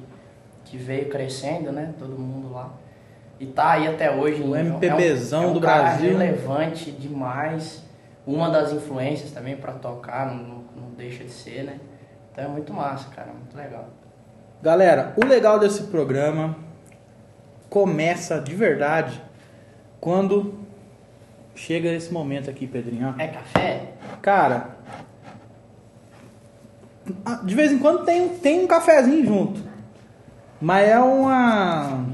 que 0.66 0.78
veio 0.78 1.10
crescendo, 1.10 1.72
né? 1.72 1.92
Todo 1.98 2.12
mundo 2.12 2.54
lá. 2.54 2.70
E 3.42 3.48
tá 3.48 3.72
aí 3.72 3.88
até 3.88 4.12
hoje. 4.12 4.44
O 4.44 4.56
é 4.56 4.62
um- 4.62 4.68
MPBzão 4.78 5.44
é 5.44 5.48
um 5.48 5.54
do 5.54 5.60
Brasil. 5.60 6.12
relevante 6.16 6.92
demais. 6.92 7.84
Uma 8.26 8.52
das 8.52 8.72
influências 8.72 9.32
também 9.32 9.58
pra 9.58 9.74
tocar, 9.74 10.28
não, 10.28 10.64
não- 10.80 10.92
deixa 10.96 11.24
de 11.24 11.32
ser, 11.32 11.64
né? 11.64 11.78
Então 12.32 12.46
é 12.46 12.48
muito 12.48 12.72
massa, 12.72 13.10
cara, 13.10 13.30
muito 13.34 13.58
legal. 13.58 13.90
Galera, 14.62 15.14
o 15.18 15.26
legal 15.26 15.58
desse 15.58 15.84
programa 15.86 16.56
começa 17.68 18.40
de 18.40 18.54
verdade 18.54 19.20
quando 20.00 20.60
chega 21.56 21.90
esse 21.90 22.14
momento 22.14 22.48
aqui, 22.48 22.68
Pedrinho. 22.68 23.16
É 23.18 23.26
café? 23.28 23.94
Cara, 24.22 24.70
de 27.44 27.56
vez 27.56 27.72
em 27.72 27.80
quando 27.80 28.06
tem, 28.06 28.30
tem 28.30 28.64
um 28.64 28.68
cafezinho 28.68 29.26
junto. 29.26 29.62
Mas 30.62 30.88
é 30.88 31.00
uma. 31.00 32.06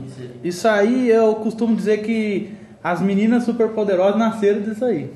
Isso 0.43 0.67
aí 0.67 1.09
eu 1.09 1.36
costumo 1.36 1.75
dizer 1.75 2.00
que 2.03 2.53
as 2.83 3.01
meninas 3.01 3.43
superpoderosas 3.43 4.17
nasceram 4.17 4.62
disso 4.62 4.86
aí. 4.86 5.12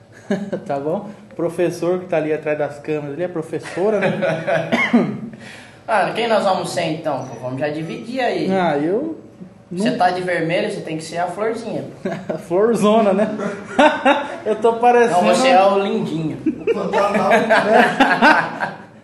tá 0.66 0.78
bom? 0.78 1.08
Professor 1.34 2.00
que 2.00 2.06
tá 2.06 2.16
ali 2.16 2.32
atrás 2.32 2.58
das 2.58 2.78
câmeras, 2.78 3.12
ele 3.12 3.24
é 3.24 3.28
professora, 3.28 4.00
né? 4.00 4.10
Ah, 5.88 6.10
quem 6.12 6.26
nós 6.26 6.42
vamos 6.42 6.70
ser 6.70 6.82
então? 6.94 7.24
Pô, 7.28 7.36
vamos 7.40 7.60
já 7.60 7.68
dividir 7.68 8.18
aí. 8.18 8.50
ah, 8.50 8.76
eu. 8.76 9.20
Você 9.70 9.92
tá 9.92 10.10
de 10.10 10.20
vermelho, 10.20 10.70
você 10.70 10.80
tem 10.80 10.96
que 10.96 11.02
ser 11.04 11.18
a 11.18 11.26
florzinha. 11.26 11.84
Florzona, 12.46 13.12
né? 13.12 13.28
eu 14.46 14.56
tô 14.56 14.74
parecendo. 14.74 15.22
Não, 15.22 15.34
você 15.34 15.48
é 15.48 15.64
o 15.64 15.78
lindinho. 15.78 16.38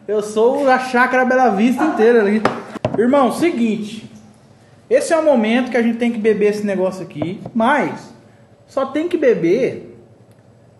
Eu 0.07 0.23
sou 0.23 0.69
a 0.69 0.79
chácara 0.79 1.25
Bela 1.25 1.51
Vista 1.51 1.85
inteira 1.85 2.21
ali. 2.21 2.43
Irmão, 2.97 3.33
seguinte. 3.33 4.12
Esse 4.93 5.15
é 5.15 5.17
o 5.17 5.25
momento 5.25 5.71
que 5.71 5.77
a 5.79 5.83
gente 5.83 5.97
tem 5.97 6.13
que 6.13 6.19
beber 6.19 6.51
esse 6.51 6.67
negócio 6.67 7.03
aqui. 7.03 7.41
Mas 7.55 8.13
só 8.67 8.85
tem 8.85 9.09
que 9.09 9.17
beber 9.17 9.99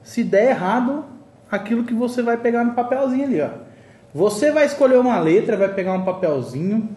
se 0.03 0.23
der 0.23 0.51
errado 0.51 1.07
aquilo 1.51 1.85
que 1.85 1.95
você 1.95 2.21
vai 2.21 2.37
pegar 2.37 2.63
no 2.63 2.75
papelzinho 2.75 3.25
ali, 3.25 3.41
ó. 3.41 3.49
Você 4.15 4.53
vai 4.53 4.67
escolher 4.67 4.99
uma 4.99 5.19
letra, 5.19 5.57
vai 5.57 5.73
pegar 5.73 5.95
um 5.95 6.05
papelzinho. 6.05 6.91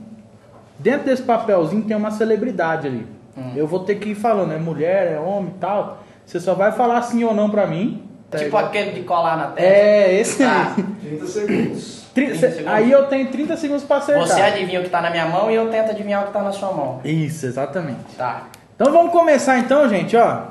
Dentro 0.78 1.06
desse 1.06 1.24
papelzinho 1.24 1.84
tem 1.84 1.96
uma 1.96 2.12
celebridade 2.12 2.88
ali. 2.88 3.08
Eu 3.56 3.66
vou 3.66 3.80
ter 3.80 3.96
que 3.96 4.10
ir 4.10 4.16
falando, 4.16 4.52
é 4.52 4.58
mulher, 4.58 5.14
é 5.14 5.18
homem 5.18 5.54
e 5.56 5.60
tal. 5.60 6.04
Você 6.26 6.38
só 6.42 6.54
vai 6.54 6.74
falar 6.74 7.02
sim 7.04 7.24
ou 7.24 7.34
não 7.34 7.50
pra 7.50 7.66
mim. 7.66 8.05
Tipo 8.32 8.58
aquele 8.58 8.92
de 8.92 9.02
colar 9.04 9.38
na 9.38 9.48
testa. 9.48 9.62
É, 9.62 10.14
esse 10.20 10.44
aí. 10.44 10.74
30 11.02 11.28
segundos. 11.28 12.06
Tri- 12.14 12.26
30 12.28 12.40
cê- 12.40 12.52
segundos. 12.52 12.74
aí 12.74 12.92
eu 12.92 13.08
tenho 13.08 13.28
30 13.32 13.56
segundos 13.58 13.84
pra 13.84 13.98
acertar. 13.98 14.28
Você 14.28 14.42
adivinha 14.42 14.80
o 14.80 14.84
que 14.84 14.90
tá 14.90 15.02
na 15.02 15.10
minha 15.10 15.26
mão 15.28 15.50
e 15.52 15.56
eu 15.56 15.70
tento 15.70 15.92
adivinhar 15.92 16.24
o 16.24 16.28
que 16.28 16.34
tá 16.34 16.42
na 16.42 16.52
sua 16.52 16.72
mão. 16.72 17.00
Isso, 17.04 17.46
exatamente. 17.46 18.16
Tá. 18.18 18.44
Então 18.76 18.92
vamos 18.92 19.12
começar 19.12 19.58
então, 19.60 19.88
gente, 19.88 20.16
ó. 20.18 20.42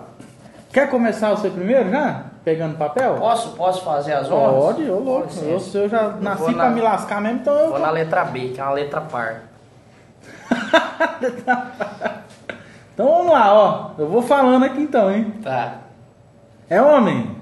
Quer 0.73 0.89
começar 0.89 1.31
você 1.31 1.51
primeiro 1.51 1.91
já? 1.91 2.23
Pegando 2.45 2.77
papel? 2.77 3.15
Posso, 3.17 3.51
posso 3.57 3.83
fazer 3.85 4.13
as 4.13 4.31
honras? 4.31 4.65
Pode, 4.77 4.91
ô 4.91 4.99
louco. 4.99 5.29
Eu, 5.43 5.63
eu 5.83 5.89
já 5.89 6.09
vou 6.09 6.21
nasci 6.23 6.51
na- 6.53 6.65
pra 6.65 6.71
me 6.71 6.81
lascar 6.81 7.21
mesmo, 7.21 7.39
então 7.41 7.55
eu. 7.59 7.71
Vou 7.71 7.79
na 7.79 7.91
letra 7.91 8.25
B, 8.25 8.49
que 8.49 8.61
é 8.61 8.63
uma 8.65 8.73
letra 8.73 9.01
par. 9.01 9.43
Então 12.95 13.07
vamos 13.09 13.33
lá, 13.33 13.53
ó. 13.53 13.91
Eu 13.99 14.09
vou 14.09 14.23
falando 14.23 14.65
aqui 14.65 14.81
então, 14.81 15.11
hein? 15.11 15.33
Tá. 15.43 15.79
É 16.71 16.81
homem? 16.81 17.34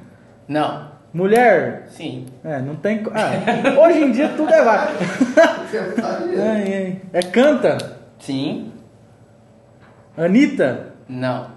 Não. 0.48 0.90
Mulher? 1.12 1.86
Sim. 1.90 2.26
É, 2.42 2.58
não 2.60 2.74
tem. 2.74 3.02
Ah, 3.12 3.78
hoje 3.80 3.98
em 4.02 4.12
dia 4.12 4.30
tudo 4.30 4.52
é 4.52 4.64
vai. 4.64 4.88
Ai, 6.38 6.74
ai. 6.74 7.02
É 7.12 7.22
canta? 7.22 7.98
Sim. 8.18 8.72
Anitta? 10.16 10.94
Não. 11.08 11.50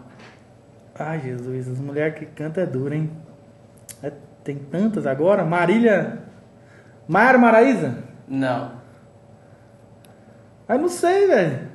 Ai, 0.97 1.21
Jesus, 1.21 1.69
as 1.69 1.79
mulheres 1.79 2.17
que 2.17 2.25
cantam 2.25 2.63
é 2.63 2.67
dura, 2.67 2.95
hein? 2.95 3.11
É, 4.03 4.11
tem 4.43 4.57
tantas 4.57 5.05
agora. 5.05 5.43
Marília. 5.43 6.19
Maiara 7.07 7.37
Maraíza? 7.37 7.97
Não. 8.27 8.71
Ai, 10.67 10.77
não 10.77 10.89
sei, 10.89 11.27
velho. 11.27 11.67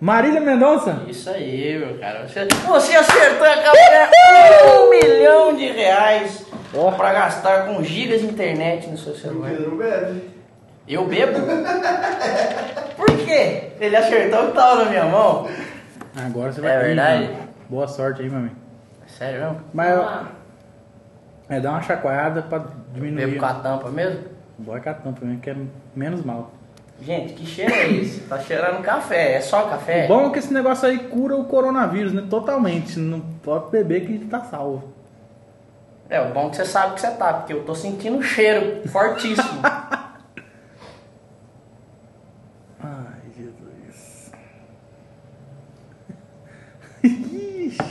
Marília 0.00 0.40
Mendonça? 0.40 1.02
Isso 1.08 1.28
aí, 1.30 1.76
meu 1.78 1.98
cara. 1.98 2.26
Você, 2.28 2.46
você 2.66 2.96
acertou 2.96 3.46
a 3.46 3.56
café 3.56 4.10
um 4.78 4.90
milhão 4.90 5.56
de 5.56 5.66
reais 5.72 6.46
Ó. 6.74 6.92
pra 6.92 7.12
gastar 7.12 7.66
com 7.66 7.82
gigas 7.82 8.20
de 8.20 8.26
internet 8.28 8.88
no 8.88 8.96
seu 8.96 9.12
O 9.12 9.16
celular. 9.16 9.50
Pedro 9.50 9.76
bebe. 9.76 10.30
Eu 10.86 11.04
bebo? 11.06 11.38
Por 12.96 13.16
quê? 13.24 13.72
Ele 13.80 13.96
acertou 13.96 14.44
o 14.44 14.46
que 14.48 14.54
tava 14.54 14.84
na 14.84 14.90
minha 14.90 15.04
mão. 15.04 15.48
Agora 16.16 16.52
você 16.52 16.60
vai. 16.60 16.70
É 16.76 16.78
verdade? 16.78 17.24
Ih, 17.24 17.48
Boa 17.68 17.86
sorte 17.88 18.22
aí, 18.22 18.28
meu 18.30 18.38
amigo. 18.38 18.54
Sério 19.06 19.40
mesmo? 19.40 19.60
Mas 19.74 19.90
eu- 19.90 20.02
Ah, 20.02 20.26
É, 21.50 21.58
dá 21.60 21.70
uma 21.70 21.82
chacoalhada 21.82 22.42
pra 22.42 22.62
diminuir. 22.92 23.26
Bebo 23.26 23.40
com 23.40 23.46
a 23.46 23.54
tampa 23.54 23.88
mesmo? 23.90 24.20
Bora 24.58 24.80
com 24.80 24.90
a 24.90 24.94
tampa 24.94 25.24
mesmo, 25.24 25.40
que 25.40 25.50
é 25.50 25.56
menos 25.94 26.22
mal. 26.24 26.50
Gente, 27.00 27.32
que 27.34 27.46
cheiro 27.46 27.72
é 27.72 27.90
esse? 27.92 28.20
Tá 28.22 28.40
cheirando 28.40 28.82
café. 28.82 29.34
É 29.34 29.40
só 29.40 29.62
café? 29.68 30.04
O 30.06 30.08
bom 30.08 30.26
é 30.28 30.30
que 30.30 30.38
esse 30.40 30.52
negócio 30.52 30.88
aí 30.88 30.98
cura 30.98 31.36
o 31.36 31.44
coronavírus, 31.44 32.12
né? 32.12 32.26
Totalmente. 32.28 32.98
Não 32.98 33.20
pode 33.20 33.70
beber 33.70 34.04
que 34.06 34.18
tá 34.26 34.40
salvo. 34.40 34.92
É, 36.10 36.20
o 36.20 36.32
bom 36.32 36.46
é 36.46 36.50
que 36.50 36.56
você 36.56 36.64
sabe 36.64 36.94
que 36.94 37.00
você 37.00 37.10
tá, 37.12 37.34
porque 37.34 37.52
eu 37.52 37.64
tô 37.64 37.74
sentindo 37.74 38.16
um 38.16 38.22
cheiro 38.22 38.88
fortíssimo. 38.88 39.60
Ai, 42.82 43.20
Jesus. 43.36 44.30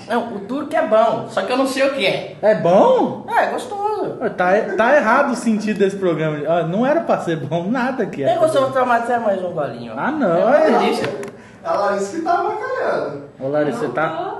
Não, 0.07 0.35
o 0.35 0.67
que 0.67 0.75
é 0.75 0.87
bom, 0.87 1.27
só 1.29 1.41
que 1.41 1.51
eu 1.51 1.57
não 1.57 1.67
sei 1.67 1.83
o 1.87 1.93
que 1.93 2.05
é. 2.05 2.35
É 2.41 2.55
bom? 2.55 3.25
É, 3.27 3.45
é 3.45 3.47
gostoso. 3.51 4.17
Tá, 4.37 4.51
tá 4.77 4.95
errado 4.95 5.31
o 5.31 5.35
sentido 5.35 5.79
desse 5.79 5.97
programa. 5.97 6.37
Ah, 6.47 6.63
Não 6.63 6.85
era 6.85 7.01
pra 7.01 7.19
ser 7.19 7.35
bom, 7.37 7.69
nada 7.69 8.05
que 8.05 8.23
Nem 8.23 8.35
é. 8.35 8.37
gostou, 8.37 8.61
vou 8.63 8.71
tomar 8.71 8.97
até 8.97 9.17
mais 9.19 9.43
um 9.43 9.51
golinho. 9.51 9.93
ó. 9.95 9.99
Ah, 9.99 10.11
não. 10.11 10.53
É 10.53 10.71
delícia. 10.71 11.09
A 11.63 11.73
Larissa 11.73 12.17
que 12.17 12.23
tava 12.23 12.49
bacalhando. 12.49 13.23
Ô, 13.39 13.47
Larissa, 13.49 13.79
você 13.79 13.87
tá. 13.89 14.35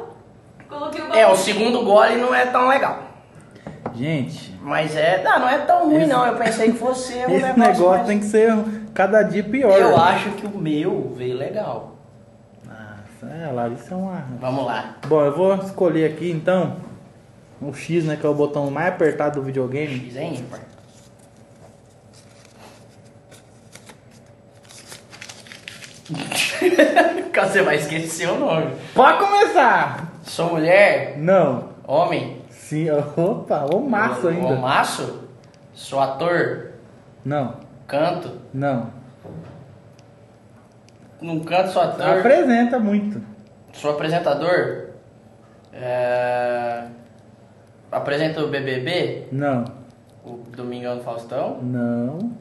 Coloquei 0.70 1.02
o 1.04 1.14
É, 1.14 1.28
o 1.28 1.36
segundo 1.36 1.84
gole 1.84 2.16
não 2.16 2.34
é 2.34 2.46
tão 2.46 2.68
legal. 2.70 3.00
Gente, 3.94 4.56
Mas 4.62 4.96
é. 4.96 5.22
Não, 5.24 5.40
não 5.40 5.50
é 5.50 5.58
tão 5.60 5.86
ruim 5.86 5.98
Esse- 5.98 6.08
não. 6.08 6.26
Eu 6.26 6.36
pensei 6.36 6.72
que 6.72 6.78
fosse 6.78 7.14
um 7.14 7.22
esse 7.36 7.44
negócio. 7.46 7.58
negócio 7.58 7.90
mais- 7.90 8.08
tem 8.08 8.20
que 8.20 8.26
ser 8.26 8.54
cada 8.94 9.24
dia 9.24 9.44
pior. 9.44 9.78
Eu 9.80 9.98
acho 9.98 10.30
que 10.32 10.46
o 10.46 10.58
meu 10.58 11.14
veio 11.16 11.38
legal. 11.38 11.97
É, 13.24 13.46
a 13.46 13.52
Larissa 13.52 13.94
é 13.94 13.98
uma. 13.98 14.24
Vamos 14.40 14.66
lá. 14.66 14.96
Bom, 15.08 15.22
eu 15.24 15.36
vou 15.36 15.56
escolher 15.56 16.12
aqui 16.12 16.30
então 16.32 16.78
o 17.62 17.74
X, 17.74 18.06
né? 18.06 18.16
Que 18.16 18.26
é 18.26 18.30
o 18.30 18.34
botão 18.36 18.70
mais 18.70 18.90
apertado 18.90 19.40
do 19.40 19.46
videogame. 19.46 19.96
X 20.08 20.16
é 20.16 20.24
ímpar. 20.26 20.60
Você 27.48 27.62
vai 27.62 27.76
esquecer 27.76 28.30
o 28.30 28.40
nome. 28.40 28.76
Pode 28.94 29.20
começar! 29.20 30.12
Sou 30.24 30.50
mulher, 30.52 31.18
Não. 31.18 31.70
homem. 31.86 32.42
Sim, 32.50 32.88
opa, 33.16 33.66
ô 33.74 33.80
maço 33.80 34.28
ainda. 34.28 34.56
maço. 34.56 35.24
Sou 35.74 36.00
ator, 36.02 36.72
Não, 37.24 37.56
canto. 37.88 38.32
não. 38.54 38.97
Num 41.22 41.40
canto 41.40 41.72
sou 41.72 41.82
ator. 41.82 42.20
Apresenta 42.20 42.80
muito. 42.80 43.22
Sou 43.74 43.92
apresentador. 43.92 44.88
É... 45.74 46.84
Apresento 47.92 48.42
o 48.42 48.48
BBB, 48.50 49.28
Não, 49.32 49.64
o 50.26 50.40
Domingão 50.56 50.98
do 50.98 51.04
Faustão. 51.04 51.60
não. 51.62 52.32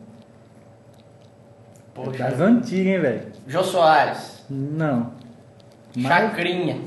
Poxa. 1.94 2.24
Das 2.24 2.40
antigas, 2.40 2.86
hein, 2.86 3.00
velho? 3.00 3.22
Jô 3.46 3.62
Soares. 3.64 4.44
Não. 4.50 5.12
Chacrinha. 5.98 6.78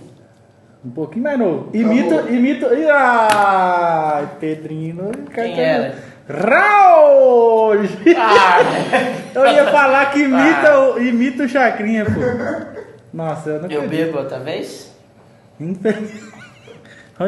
Um 0.85 0.91
pouquinho 0.91 1.23
mais 1.23 1.39
novo. 1.39 1.69
Imita, 1.75 2.29
imita. 2.29 2.73
Ih, 2.75 2.89
Ai, 2.91 4.29
Pedrinho. 4.39 5.09
Quem 5.33 5.59
era? 5.59 5.95
Raul! 6.29 7.73
Ah, 8.17 8.59
Eu 9.33 9.45
ia 9.47 9.65
falar 9.71 10.11
que 10.11 10.19
imita, 10.19 10.79
o, 10.79 10.99
imita 11.01 11.43
o 11.43 11.49
Chacrinha, 11.49 12.05
pô. 12.05 12.11
Nossa, 13.11 13.49
eu 13.49 13.61
não 13.63 13.69
Eu 13.69 13.81
acredito. 13.83 14.05
bebo 14.05 14.17
outra 14.19 14.39
vez? 14.39 14.93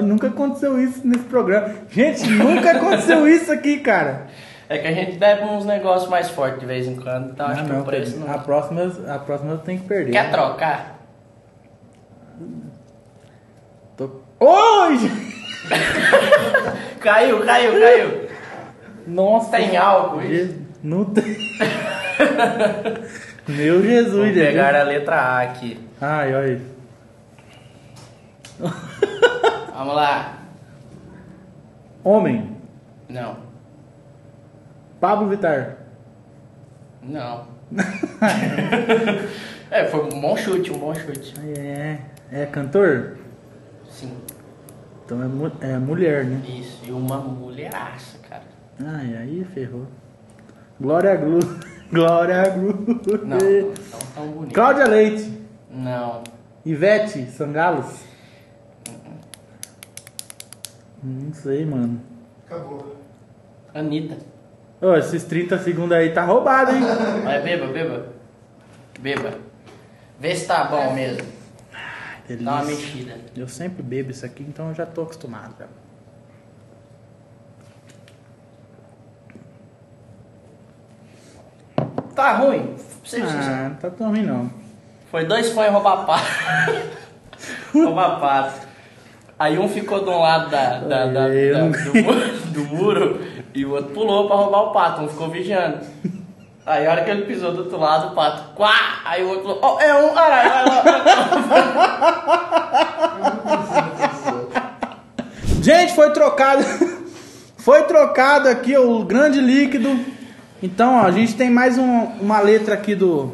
Nunca 0.03 0.27
aconteceu 0.27 0.79
isso 0.79 1.01
nesse 1.05 1.23
programa. 1.25 1.73
Gente, 1.89 2.25
nunca 2.29 2.71
aconteceu 2.71 3.27
isso 3.27 3.51
aqui, 3.51 3.79
cara. 3.81 4.27
É 4.69 4.77
que 4.77 4.87
a 4.87 4.93
gente 4.93 5.17
bebe 5.17 5.43
uns 5.43 5.65
negócios 5.65 6.09
mais 6.09 6.29
fortes 6.29 6.61
de 6.61 6.65
vez 6.65 6.87
em 6.87 6.95
quando, 6.95 7.31
então 7.31 7.45
acho 7.47 7.59
Ah, 7.61 7.65
que 7.65 7.71
não, 7.73 7.81
o 7.81 7.83
preço 7.83 8.15
a 8.25 8.31
não. 8.31 8.39
próxima, 8.39 8.89
a 9.13 9.19
próxima 9.19 9.51
eu 9.51 9.57
tenho 9.57 9.81
que 9.81 9.87
perder. 9.87 10.11
Quer 10.13 10.31
trocar? 10.31 10.97
Tô... 13.97 14.09
Caiu, 17.01 17.45
caiu, 17.45 17.71
caiu. 17.79 18.30
Nossa. 19.07 19.51
Tem 19.57 19.75
álcool, 19.77 20.21
Je- 20.21 20.55
Não 20.83 21.05
tem. 21.05 21.23
Meu 23.47 23.81
Jesus, 23.83 24.13
Vou 24.13 24.25
gente. 24.25 24.35
pegar 24.39 24.75
a 24.75 24.83
letra 24.83 25.15
A 25.15 25.41
aqui. 25.41 25.79
Ai, 25.99 26.33
olha. 26.33 26.61
Vamos 29.73 29.95
lá. 29.95 30.37
Homem. 32.03 32.57
Não, 33.09 33.37
Pablo 34.99 35.27
Vittar. 35.29 35.77
não. 37.03 37.45
é, 39.71 39.85
foi 39.85 40.03
um 40.05 40.21
bom 40.21 40.35
chute, 40.37 40.71
um 40.71 40.77
bom 40.77 40.93
chute. 40.93 41.33
É. 41.57 41.97
É 42.31 42.45
cantor? 42.45 43.17
Sim, 43.89 44.11
Então 45.05 45.19
é, 45.21 45.71
é 45.73 45.77
mulher, 45.77 46.23
né? 46.25 46.41
isso. 46.47 46.81
E 46.85 46.91
uma 46.91 47.17
mulheraça, 47.17 48.17
cara. 48.29 48.43
Ai, 48.85 49.15
aí 49.15 49.45
ferrou. 49.53 49.87
Glória 50.79 51.15
Glu. 51.15 51.39
Glória 51.91 52.49
Glu. 52.49 52.73
Não, 53.25 53.37
não 53.37 53.99
tão 54.15 54.27
bonito. 54.31 54.53
Cláudia 54.53 54.87
Leite. 54.87 55.39
Não. 55.69 56.23
Ivete 56.65 57.25
Sangalos. 57.31 58.03
Não 61.03 61.33
sei, 61.33 61.65
mano. 61.65 62.01
Acabou. 62.45 62.97
Anitta. 63.73 64.17
Ô, 64.79 64.95
esses 64.95 65.23
30 65.23 65.59
segundos 65.59 65.91
aí 65.91 66.11
tá 66.11 66.23
roubado, 66.25 66.71
hein? 66.71 66.81
Vai, 67.23 67.41
beba, 67.41 67.67
beba. 67.67 68.07
Beba. 68.99 69.39
Vê 70.19 70.35
se 70.35 70.47
tá 70.47 70.63
bom 70.65 70.93
mesmo. 70.93 71.27
Dá 72.39 72.55
uma 72.55 72.63
mexida. 72.63 73.17
Eu 73.35 73.47
sempre 73.47 73.83
bebo 73.83 74.11
isso 74.11 74.25
aqui, 74.25 74.43
então 74.43 74.69
eu 74.69 74.75
já 74.75 74.85
tô 74.85 75.01
acostumado. 75.01 75.55
Tá 82.21 82.33
ruim? 82.33 82.75
Sincero. 83.03 83.27
Ah, 83.41 83.69
não 83.69 83.75
tá 83.77 83.89
tão 83.89 84.09
ruim 84.09 84.21
não. 84.23 84.49
Foi 85.09 85.25
dois 85.25 85.51
fãs 85.51 85.71
roubar 85.71 86.05
pato. 86.05 86.23
roubar 87.73 88.19
pato. 88.19 88.67
Aí 89.39 89.57
um 89.57 89.67
ficou 89.67 90.03
de 90.03 90.09
um 90.09 90.19
lado 90.19 90.49
da, 90.51 90.77
da- 90.79 91.05
da- 91.07 91.07
da- 91.07 91.27
do, 91.27 92.03
mu- 92.03 92.13
do 92.53 92.63
muro 92.65 93.21
e 93.55 93.65
o 93.65 93.71
outro 93.71 93.91
pulou 93.93 94.27
pra 94.27 94.35
roubar 94.35 94.61
o 94.61 94.71
pato. 94.71 95.01
Um 95.01 95.07
ficou 95.09 95.29
vigiando. 95.29 95.79
Aí 96.63 96.85
a 96.85 96.91
hora 96.91 97.03
que 97.03 97.09
ele 97.09 97.25
pisou 97.25 97.51
do 97.51 97.63
outro 97.63 97.79
lado, 97.79 98.09
o 98.09 98.15
pato, 98.15 98.53
quá! 98.53 98.71
Aí 99.03 99.23
o 99.23 99.29
outro 99.29 99.43
falou, 99.43 99.59
ó, 99.63 99.81
é 99.81 99.93
um, 99.95 100.13
caralho, 100.13 100.49
vai 100.49 100.65
lá. 100.65 100.83
Gente, 105.61 105.93
foi 105.93 106.11
trocado. 106.11 106.63
foi 107.57 107.83
trocado 107.83 108.47
aqui 108.47 108.77
o 108.77 109.03
grande 109.03 109.39
líquido. 109.39 109.89
Então, 110.61 110.95
ó, 110.95 111.01
a 111.01 111.11
gente 111.11 111.35
tem 111.35 111.49
mais 111.49 111.77
um- 111.77 112.05
uma 112.21 112.39
letra 112.39 112.75
aqui 112.75 112.93
do, 112.95 113.33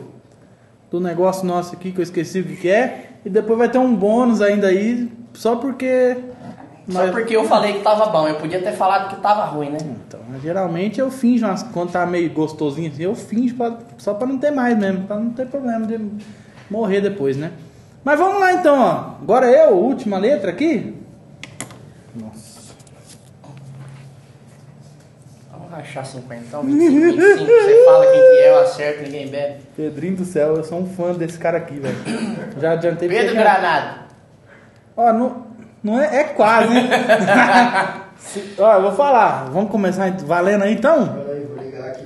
do 0.89 0.99
negócio 0.99 1.45
nosso 1.45 1.75
aqui 1.75 1.91
que 1.91 1.99
eu 1.99 2.03
esqueci 2.03 2.39
o 2.39 2.43
que, 2.45 2.55
que 2.55 2.69
é. 2.69 3.11
E 3.25 3.29
depois 3.29 3.57
vai 3.59 3.69
ter 3.69 3.77
um 3.77 3.93
bônus 3.93 4.41
ainda 4.41 4.67
aí, 4.67 5.11
só 5.33 5.55
porque. 5.57 6.17
Só 6.87 6.99
nós- 7.01 7.11
porque 7.11 7.35
eu 7.35 7.43
falei 7.43 7.73
que 7.73 7.79
tava 7.79 8.05
bom, 8.05 8.25
eu 8.29 8.35
podia 8.35 8.61
ter 8.61 8.71
falado 8.71 9.09
que 9.13 9.21
tava 9.21 9.43
ruim, 9.45 9.69
né? 9.69 9.77
Então, 9.81 10.21
geralmente 10.41 10.99
eu 11.01 11.11
finjo 11.11 11.45
umas- 11.45 11.63
quando 11.63 11.91
tá 11.91 12.05
meio 12.05 12.31
gostosinho 12.31 12.89
assim, 12.89 13.03
eu 13.03 13.13
finjo 13.13 13.55
pra- 13.55 13.77
só 13.97 14.13
pra 14.13 14.25
não 14.25 14.37
ter 14.37 14.51
mais 14.51 14.77
mesmo, 14.77 15.05
pra 15.05 15.17
não 15.17 15.31
ter 15.31 15.47
problema 15.47 15.85
de 15.85 15.99
morrer 16.69 17.01
depois, 17.01 17.35
né? 17.35 17.51
Mas 18.05 18.17
vamos 18.17 18.39
lá 18.39 18.53
então, 18.53 18.79
ó. 18.79 18.91
Agora 19.21 19.47
eu, 19.51 19.73
última 19.75 20.17
letra 20.17 20.49
aqui. 20.51 20.95
Nossa. 22.15 22.71
Vamos 25.51 25.66
rachar 25.77 26.05
50, 26.05 26.43
então, 26.47 26.63
25, 26.63 27.17
25. 27.17 27.45
Você 27.45 27.85
fala 27.85 28.05
quem 28.05 28.13
que 28.19 28.37
é, 28.37 28.49
eu 28.49 28.59
acerto, 28.59 29.03
ninguém 29.03 29.27
bebe. 29.27 29.55
Pedrinho 29.75 30.15
do 30.17 30.25
céu, 30.25 30.55
eu 30.55 30.63
sou 30.63 30.79
um 30.79 30.87
fã 30.87 31.13
desse 31.13 31.37
cara 31.37 31.57
aqui, 31.57 31.79
velho. 31.79 31.95
Já 32.59 32.71
adiantei 32.73 33.07
Pedro 33.07 33.25
porque- 33.27 33.39
Granado. 33.41 33.99
Ó, 34.95 35.13
não, 35.13 35.47
não 35.83 36.01
é, 36.01 36.21
é 36.21 36.23
quase, 36.25 36.75
hein? 36.75 36.89
Se- 38.17 38.55
Ó, 38.59 38.73
eu 38.73 38.81
vou 38.81 38.91
falar. 38.93 39.45
Vamos 39.51 39.69
começar 39.71 40.11
valendo 40.25 40.63
aí 40.63 40.73
então? 40.73 41.07
Peraí, 41.23 41.45
vou 41.45 41.63
ligar 41.63 41.87
aqui. 41.89 42.05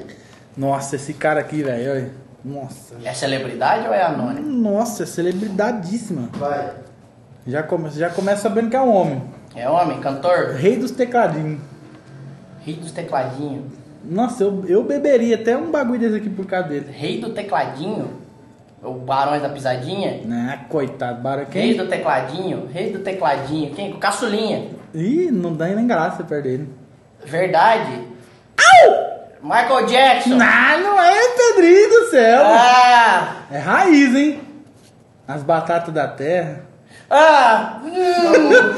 Nossa, 0.58 0.96
esse 0.98 1.14
cara 1.14 1.40
aqui, 1.40 1.64
velho. 1.64 1.92
olha. 1.92 2.10
Nossa. 2.44 2.96
É 3.04 3.14
celebridade 3.14 3.88
ou 3.88 3.94
é 3.94 4.02
anônimo? 4.04 4.50
Nossa, 4.50 5.04
é 5.04 5.06
celebridadíssima. 5.06 6.28
Vai. 6.34 6.72
Já, 7.48 7.64
come, 7.64 7.90
já 7.92 8.10
começa 8.10 8.42
sabendo 8.44 8.70
que 8.70 8.76
é 8.76 8.82
um 8.82 8.94
homem. 8.94 9.22
É 9.56 9.70
homem, 9.70 10.00
cantor, 10.00 10.52
Rei 10.56 10.76
dos 10.78 10.92
tecladinhos. 10.92 11.60
Rei 12.66 12.76
dos 12.76 12.92
tecladinhos. 12.92 13.66
Nossa, 14.04 14.44
eu, 14.44 14.64
eu 14.68 14.84
beberia 14.84 15.36
até 15.36 15.56
um 15.56 15.72
bagulho 15.72 16.00
desse 16.00 16.16
aqui 16.16 16.30
por 16.30 16.46
causa 16.46 16.70
dele. 16.70 16.88
Rei 16.92 17.20
do 17.20 17.30
tecladinho? 17.30 18.22
O 18.82 18.94
Barões 18.94 19.44
da 19.44 19.50
Pisadinha? 19.50 20.22
Né, 20.26 20.62
coitado, 20.68 21.22
Rei 21.52 21.74
quem? 21.74 21.78
do 21.78 21.88
tecladinho? 21.88 22.68
Rei 22.74 22.92
do 22.92 23.00
tecladinho. 23.00 23.72
Quem? 23.76 23.94
O 23.94 23.98
Caçulinha. 23.98 24.70
Ih, 24.94 25.30
não 25.32 25.54
dá 25.54 25.68
nem 25.68 25.86
graça 25.86 26.24
perder 26.24 26.54
ele. 26.54 26.70
Verdade. 27.24 28.12
Michael 29.44 29.88
Jackson. 29.88 30.36
Não, 30.36 30.80
não 30.84 31.02
é 31.02 31.30
Pedrinho 31.36 31.90
do 31.90 32.10
céu. 32.12 32.42
Ah! 32.46 33.38
É 33.52 33.58
raiz, 33.58 34.16
hein? 34.16 34.40
As 35.28 35.42
batatas 35.42 35.92
da 35.92 36.08
terra. 36.08 36.62
Ah! 37.10 37.82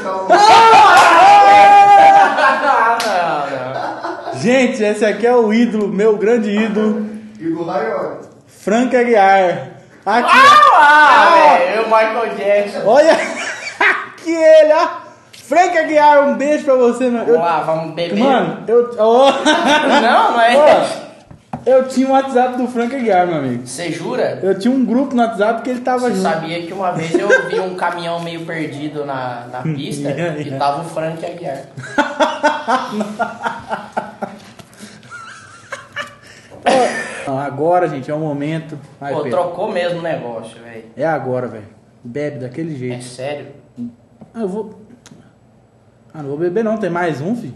Calma. 0.02 0.28
Ah, 0.30 1.80
não, 2.62 4.24
não. 4.34 4.40
Gente, 4.40 4.82
esse 4.82 5.04
aqui 5.04 5.26
é 5.26 5.34
o 5.34 5.52
ídolo, 5.52 5.88
meu 5.88 6.16
grande 6.16 6.50
ídolo, 6.50 7.02
do 7.38 7.64
Raione. 7.64 8.18
Frank 8.46 8.94
Aguiar. 8.96 9.68
Aqui, 10.06 10.30
Ah, 10.76 11.28
velho, 11.58 11.82
o 11.82 11.84
Michael 11.86 12.34
Jackson. 12.36 12.82
olha 12.86 13.12
aqui 13.80 14.34
ele, 14.34 14.72
ó. 14.74 14.88
Frank 15.46 15.76
Aguiar, 15.78 16.28
um 16.28 16.34
beijo 16.36 16.64
pra 16.64 16.74
você, 16.74 17.04
mano. 17.04 17.24
Vamos 17.26 17.34
Eu, 17.34 17.40
lá, 17.40 17.60
vamos 17.60 17.94
beber. 17.94 18.18
mano, 18.18 18.64
eu, 18.66 18.90
ó, 18.98 19.30
Não, 20.00 20.32
não 20.32 20.40
é. 20.40 20.86
Eu 21.66 21.88
tinha 21.88 22.06
um 22.06 22.12
WhatsApp 22.12 22.56
do 22.56 22.66
Frank 22.68 22.94
Aguiar, 22.94 23.26
meu 23.26 23.36
amigo. 23.36 23.66
Você 23.66 23.90
jura? 23.90 24.38
Eu 24.42 24.58
tinha 24.58 24.72
um 24.72 24.84
grupo 24.84 25.14
no 25.14 25.22
WhatsApp 25.22 25.62
que 25.62 25.70
ele 25.70 25.80
tava 25.80 26.00
Você 26.08 26.16
junto. 26.16 26.22
sabia 26.22 26.62
que 26.66 26.72
uma 26.72 26.92
vez 26.92 27.14
eu 27.14 27.28
vi 27.48 27.58
um 27.60 27.74
caminhão 27.74 28.20
meio 28.22 28.44
perdido 28.44 29.04
na, 29.04 29.46
na 29.50 29.62
pista 29.62 30.08
Yeah, 30.14 30.38
e 30.40 30.42
yeah. 30.48 30.58
tava 30.64 30.82
o 30.82 30.84
Frank 30.88 31.24
Aguiar. 31.24 31.62
Não, 37.26 37.38
agora, 37.38 37.88
gente, 37.88 38.10
é 38.10 38.14
o 38.14 38.18
momento. 38.18 38.78
Vai, 39.00 39.12
Pô, 39.14 39.22
Pedro. 39.22 39.38
trocou 39.38 39.72
mesmo 39.72 39.98
o 40.00 40.02
negócio, 40.02 40.60
velho. 40.62 40.84
É 40.96 41.06
agora, 41.06 41.46
velho. 41.46 41.64
Bebe 42.02 42.38
daquele 42.38 42.74
É 42.74 42.78
jeito. 42.78 43.04
sério? 43.04 43.46
Ah, 44.34 44.40
eu 44.40 44.48
vou. 44.48 44.74
Ah, 46.12 46.22
não 46.22 46.28
vou 46.28 46.38
beber 46.38 46.62
não, 46.62 46.76
tem 46.76 46.90
mais 46.90 47.20
um, 47.20 47.34
filho. 47.34 47.54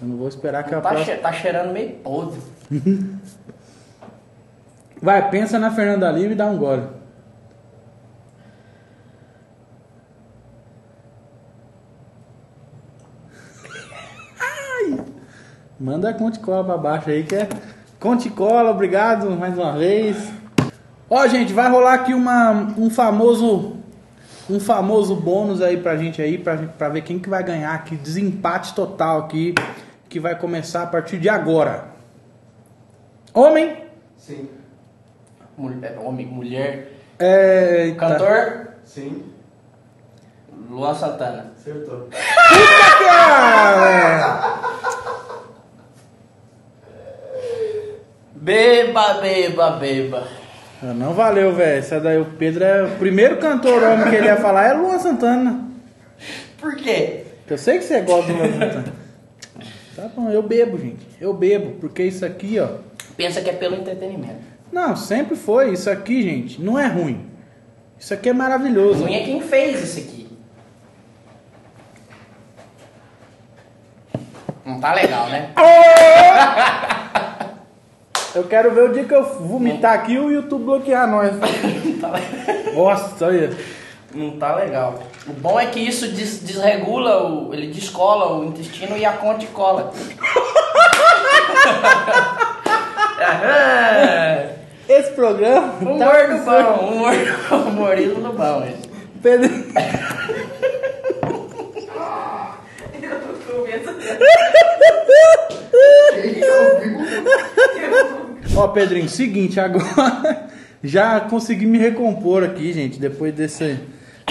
Eu 0.00 0.08
não 0.08 0.16
vou 0.16 0.28
esperar 0.28 0.64
que 0.64 0.74
a 0.74 0.80
Tá, 0.80 0.88
próxima. 0.90 1.16
che- 1.16 1.20
tá 1.22 1.32
cheirando 1.32 1.72
meio 1.72 1.90
podre. 1.98 2.40
Vai, 5.02 5.30
pensa 5.30 5.58
na 5.58 5.70
Fernanda 5.70 6.10
Lima 6.10 6.32
e 6.32 6.34
dá 6.34 6.46
um 6.46 6.58
gole. 6.58 6.86
Ai! 14.38 14.98
Manda 15.78 16.10
a 16.10 16.14
Conte 16.14 16.38
Cola 16.38 16.64
pra 16.64 16.76
baixo 16.76 17.10
aí, 17.10 17.24
que 17.24 17.34
é. 17.34 17.48
Conte 17.98 18.30
Cola, 18.30 18.70
obrigado 18.70 19.30
mais 19.30 19.56
uma 19.56 19.76
vez. 19.76 20.16
Ó, 21.08 21.26
gente, 21.26 21.52
vai 21.52 21.68
rolar 21.70 21.94
aqui 21.94 22.14
uma, 22.14 22.52
um 22.78 22.88
famoso. 22.90 23.76
Um 24.48 24.58
famoso 24.58 25.14
bônus 25.14 25.62
aí 25.62 25.76
pra 25.76 25.96
gente 25.96 26.20
aí, 26.20 26.36
pra, 26.36 26.56
pra 26.56 26.88
ver 26.88 27.02
quem 27.02 27.18
que 27.20 27.28
vai 27.28 27.42
ganhar 27.42 27.72
aqui. 27.72 27.96
Desempate 27.96 28.74
total 28.74 29.20
aqui. 29.20 29.54
Que 30.10 30.20
vai 30.20 30.36
começar 30.36 30.82
a 30.82 30.86
partir 30.86 31.18
de 31.18 31.28
agora. 31.28 31.84
Homem. 33.32 33.84
Sim. 34.18 34.50
Mulher, 35.56 35.96
homem, 35.98 36.26
mulher. 36.26 36.92
É. 37.18 37.94
Cantor, 37.96 38.70
Sim. 38.84 39.22
Luan 40.68 40.94
Santana. 40.94 41.52
Acertou. 41.56 42.08
Cara! 42.98 44.60
Beba, 48.34 49.14
beba, 49.20 49.70
beba. 49.78 50.26
Ah, 50.82 50.86
Não 50.94 51.12
valeu, 51.14 51.54
velho. 51.54 51.78
Essa 51.78 52.00
daí 52.00 52.18
o 52.18 52.24
Pedro 52.24 52.64
é 52.64 52.82
o 52.82 52.96
primeiro 52.96 53.36
cantor 53.36 53.80
homem 53.82 54.10
que 54.10 54.16
ele 54.16 54.26
ia 54.26 54.36
falar 54.38 54.64
é 54.64 54.72
Luan 54.72 54.98
Santana. 54.98 55.68
Por 56.58 56.74
quê? 56.74 57.26
Eu 57.48 57.58
sei 57.58 57.78
que 57.78 57.84
você 57.84 58.00
gosta 58.00 58.32
do 58.32 58.38
Luan 58.38 58.50
Santana. 58.50 58.99
Tá 60.00 60.08
bom, 60.16 60.30
eu 60.30 60.42
bebo, 60.42 60.78
gente. 60.78 61.06
Eu 61.20 61.34
bebo, 61.34 61.72
porque 61.72 62.02
isso 62.02 62.24
aqui, 62.24 62.58
ó. 62.58 62.78
Pensa 63.18 63.42
que 63.42 63.50
é 63.50 63.52
pelo 63.52 63.76
entretenimento. 63.76 64.40
Não, 64.72 64.96
sempre 64.96 65.36
foi. 65.36 65.74
Isso 65.74 65.90
aqui, 65.90 66.22
gente, 66.22 66.58
não 66.58 66.78
é 66.78 66.86
ruim. 66.86 67.26
Isso 67.98 68.14
aqui 68.14 68.30
é 68.30 68.32
maravilhoso. 68.32 69.02
Ruim 69.02 69.14
é 69.14 69.24
quem 69.24 69.42
fez 69.42 69.82
isso 69.82 69.98
aqui. 69.98 70.26
Não 74.64 74.80
tá 74.80 74.94
legal, 74.94 75.28
né? 75.28 75.50
Eu 78.34 78.44
quero 78.44 78.72
ver 78.72 78.84
o 78.84 78.92
dia 78.92 79.04
que 79.04 79.12
eu 79.12 79.24
vomitar 79.40 79.92
aqui 79.92 80.12
e 80.12 80.18
o 80.20 80.30
YouTube 80.30 80.64
bloquear 80.64 81.10
nós. 81.10 81.32
Tá. 82.00 82.12
Nossa, 82.74 83.26
olha. 83.26 83.50
Não 84.14 84.32
tá 84.38 84.56
legal. 84.56 85.02
O 85.26 85.32
bom 85.32 85.58
é 85.60 85.66
que 85.66 85.78
isso 85.80 86.08
des- 86.12 86.40
desregula, 86.42 87.22
o, 87.28 87.54
ele 87.54 87.68
descola 87.68 88.36
o 88.38 88.44
intestino 88.44 88.96
e 88.96 89.04
a 89.04 89.12
conta 89.12 89.46
cola. 89.46 89.92
Esse 94.88 95.12
programa. 95.12 95.72
Humor 95.80 95.98
tá 96.00 96.26
do 96.26 96.44
bom, 96.44 96.88
humor, 96.88 97.12
humorismo 97.68 98.20
do 98.22 98.32
bom. 98.32 98.64
esse. 98.64 98.88
Pedro. 99.22 99.50
Ó, 108.56 108.68
Pedrinho, 108.68 109.08
seguinte, 109.08 109.58
agora 109.60 110.48
já 110.82 111.20
consegui 111.20 111.66
me 111.66 111.78
recompor 111.78 112.42
aqui, 112.44 112.72
gente, 112.72 112.98
depois 112.98 113.32
desse, 113.34 113.78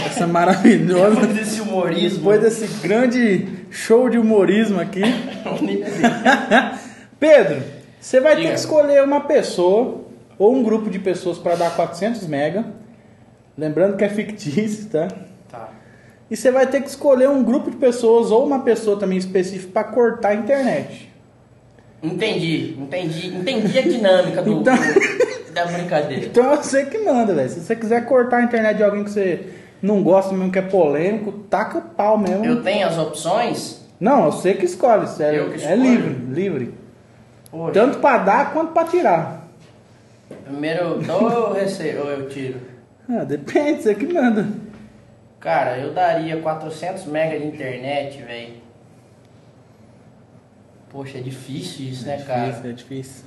dessa 0.04 0.28
maravilhosa. 0.28 1.28
Desse 1.28 1.62
humorismo. 1.62 2.18
Depois 2.20 2.42
desse 2.42 2.68
grande 2.88 3.48
show 3.70 4.10
de 4.10 4.18
humorismo 4.18 4.80
aqui. 4.80 5.02
Pedro, 7.20 7.62
você 8.00 8.20
vai 8.20 8.36
ter 8.36 8.42
Diga. 8.42 8.54
que 8.54 8.60
escolher 8.60 9.04
uma 9.04 9.22
pessoa 9.22 10.02
ou 10.38 10.56
um 10.56 10.64
grupo 10.64 10.90
de 10.90 11.00
pessoas 11.00 11.38
para 11.38 11.56
dar 11.56 11.76
400 11.76 12.26
mega. 12.28 12.66
Lembrando 13.58 13.98
que 13.98 14.04
é 14.06 14.10
fictício, 14.10 14.86
tá? 14.90 15.08
Tá. 15.50 15.70
E 16.32 16.38
você 16.38 16.52
vai 16.52 16.66
ter 16.68 16.82
que 16.82 16.88
escolher 16.90 17.28
um 17.30 17.44
grupo 17.44 17.70
de 17.70 17.78
pessoas 17.78 18.32
ou 18.32 18.46
uma 18.46 18.60
pessoa 18.60 18.98
também 18.98 19.18
específica 19.18 19.72
para 19.74 19.84
cortar 19.86 20.30
a 20.30 20.36
internet. 20.36 21.10
Entendi, 22.02 22.78
entendi, 22.80 23.28
entendi 23.28 23.78
a 23.78 23.82
dinâmica 23.82 24.42
do, 24.42 24.54
Então- 24.62 24.76
da 25.54 25.66
brincadeira. 25.66 26.26
Então 26.28 26.54
é 26.54 26.56
você 26.56 26.86
que 26.86 26.98
manda, 27.00 27.34
velho. 27.36 27.50
Se 27.50 27.60
você 27.60 27.76
quiser 27.76 28.06
cortar 28.06 28.38
a 28.38 28.44
internet 28.44 28.78
de 28.78 28.84
alguém 28.84 29.04
que 29.04 29.10
você 29.12 29.42
não 29.82 30.04
gosta 30.04 30.34
mesmo, 30.34 30.52
que 30.52 30.60
é 30.60 30.64
polêmico, 30.64 31.32
taca 31.50 31.78
o 31.78 31.82
pau 31.82 32.18
mesmo. 32.18 32.46
Eu 32.46 32.62
tenho 32.64 32.88
as 32.88 32.98
opções. 32.98 33.80
Não, 34.00 34.32
sei 34.32 34.54
que 34.54 34.66
escolhe. 34.66 35.06
É, 35.20 35.40
Eu 35.40 35.52
que 35.52 35.64
é 35.64 35.76
livre, 35.76 36.14
livre. 36.34 36.74
Poxa, 37.52 37.74
Tanto 37.74 37.98
pra 38.00 38.18
dar 38.20 38.54
quanto 38.54 38.72
pra 38.74 38.86
tirar. 38.86 39.48
primeiro 40.46 40.80
eu 40.84 41.00
dou 41.02 41.24
ou 41.24 41.32
eu 41.32 41.54
recebo, 41.54 42.04
ou 42.04 42.12
eu 42.12 42.30
tiro? 42.30 42.60
Ah, 43.10 43.24
depende, 43.24 43.82
você 43.82 43.96
que 43.96 44.06
manda. 44.12 44.48
Cara, 45.40 45.78
eu 45.78 45.94
daria 45.94 46.38
400 46.42 47.06
mega 47.06 47.40
de 47.40 47.48
internet, 47.48 48.22
velho. 48.22 48.54
Poxa, 50.90 51.18
é 51.18 51.22
difícil 51.22 51.86
isso, 51.88 52.06
né, 52.06 52.18
cara? 52.26 52.48
difícil, 52.48 52.70
é 52.70 52.74
difícil. 52.74 53.26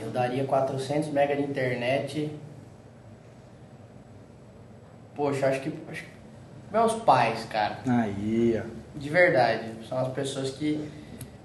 Eu 0.00 0.10
daria 0.10 0.44
400 0.44 1.10
mega 1.10 1.36
de 1.36 1.42
internet. 1.42 2.30
Poxa, 5.22 5.46
acho 5.46 5.60
que, 5.60 5.72
acho 5.88 6.02
que 6.02 6.08
meus 6.72 6.94
pais, 6.94 7.44
cara. 7.48 7.78
Aí, 7.86 8.60
ó. 8.60 8.66
De 8.98 9.08
verdade. 9.08 9.66
São 9.88 9.98
as 9.98 10.08
pessoas 10.08 10.50
que, 10.50 10.80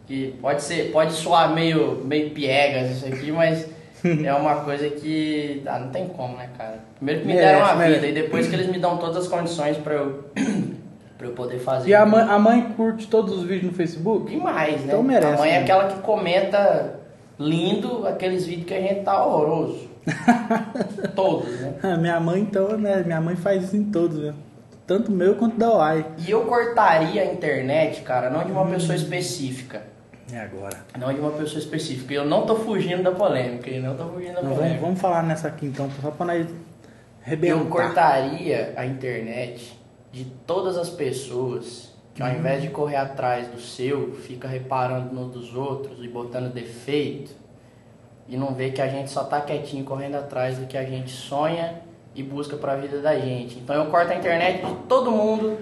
que 0.07 0.35
pode 0.41 0.63
ser, 0.63 0.91
pode 0.91 1.13
soar 1.13 1.53
meio, 1.53 2.03
meio 2.03 2.31
piegas 2.31 2.89
isso 2.89 3.05
aqui, 3.05 3.31
mas 3.31 3.67
é 4.03 4.33
uma 4.33 4.61
coisa 4.63 4.89
que 4.89 5.61
ah, 5.67 5.77
não 5.77 5.89
tem 5.91 6.07
como, 6.07 6.35
né, 6.37 6.49
cara? 6.57 6.79
Primeiro 6.95 7.21
que 7.21 7.27
me 7.27 7.33
Merece, 7.35 7.53
deram 7.53 7.65
a 7.67 7.75
merece. 7.75 7.99
vida 7.99 8.07
e 8.07 8.23
depois 8.23 8.47
que 8.47 8.55
eles 8.55 8.67
me 8.67 8.79
dão 8.79 8.97
todas 8.97 9.17
as 9.17 9.27
condições 9.27 9.77
pra 9.77 9.93
eu, 9.93 10.25
pra 11.15 11.27
eu 11.27 11.33
poder 11.33 11.59
fazer. 11.59 11.89
E 11.89 11.93
a 11.93 12.03
mãe, 12.03 12.23
a 12.27 12.39
mãe 12.39 12.73
curte 12.75 13.05
todos 13.05 13.37
os 13.37 13.43
vídeos 13.43 13.71
no 13.71 13.77
Facebook? 13.77 14.31
Demais, 14.31 14.77
né? 14.81 14.87
Então 14.87 15.03
merece, 15.03 15.33
A 15.35 15.37
mãe 15.37 15.51
é 15.51 15.57
né? 15.57 15.61
aquela 15.61 15.87
que 15.89 15.99
comenta 15.99 16.95
lindo 17.37 18.07
aqueles 18.07 18.47
vídeos 18.47 18.65
que 18.65 18.73
a 18.73 18.81
gente 18.81 19.01
tá 19.03 19.23
horroroso. 19.23 19.87
Todos, 21.15 21.59
né? 21.59 21.73
Minha 21.99 22.19
mãe, 22.19 22.41
então, 22.41 22.77
né? 22.77 23.03
Minha 23.05 23.21
mãe 23.21 23.35
faz 23.35 23.63
isso 23.65 23.75
em 23.77 23.85
todos, 23.85 24.17
né? 24.17 24.33
Tanto 24.85 25.11
meu 25.11 25.35
quanto 25.35 25.57
da 25.57 25.69
UAI. 25.73 26.05
E 26.25 26.31
eu 26.31 26.45
cortaria 26.45 27.21
a 27.21 27.25
internet, 27.25 28.01
cara, 28.03 28.29
não 28.29 28.43
de 28.45 28.51
uma 28.51 28.61
Hum. 28.63 28.69
pessoa 28.69 28.95
específica. 28.95 29.81
E 30.31 30.35
agora? 30.35 30.77
Não 30.97 31.13
de 31.13 31.19
uma 31.19 31.31
pessoa 31.31 31.59
específica. 31.59 32.13
Eu 32.13 32.25
não 32.25 32.45
tô 32.45 32.55
fugindo 32.55 33.03
da 33.03 33.11
polêmica. 33.11 33.69
Eu 33.69 33.81
não 33.81 33.95
tô 33.95 34.05
fugindo 34.09 34.35
da 34.35 34.41
Não, 34.41 34.49
vamos, 34.49 34.57
polêmica. 34.57 34.81
vamos 34.81 34.99
falar 35.01 35.23
nessa 35.23 35.47
aqui 35.49 35.65
então, 35.65 35.89
só 36.01 36.11
pra 36.11 36.25
nós 36.25 36.47
arrebentar. 37.25 37.57
Eu 37.57 37.65
cortaria 37.65 38.73
a 38.77 38.85
internet 38.85 39.77
de 40.11 40.25
todas 40.45 40.77
as 40.77 40.89
pessoas 40.89 41.93
que 42.13 42.21
Uhum. 42.23 42.29
ao 42.29 42.35
invés 42.35 42.61
de 42.61 42.69
correr 42.69 42.95
atrás 42.95 43.47
do 43.47 43.59
seu, 43.59 44.13
fica 44.13 44.47
reparando 44.47 45.13
no 45.13 45.29
dos 45.29 45.53
outros 45.55 46.03
e 46.03 46.07
botando 46.07 46.51
defeito 46.53 47.31
e 48.27 48.35
não 48.35 48.53
vê 48.53 48.71
que 48.71 48.81
a 48.81 48.87
gente 48.87 49.09
só 49.09 49.23
tá 49.23 49.41
quietinho 49.41 49.83
correndo 49.83 50.15
atrás 50.15 50.57
do 50.57 50.65
que 50.65 50.77
a 50.77 50.83
gente 50.83 51.11
sonha 51.11 51.81
e 52.13 52.21
busca 52.21 52.57
pra 52.57 52.75
vida 52.75 52.99
da 52.99 53.17
gente. 53.17 53.57
Então 53.57 53.75
eu 53.75 53.85
corto 53.91 54.11
a 54.11 54.15
internet 54.15 54.65
de 54.65 54.73
todo 54.87 55.11
mundo 55.11 55.57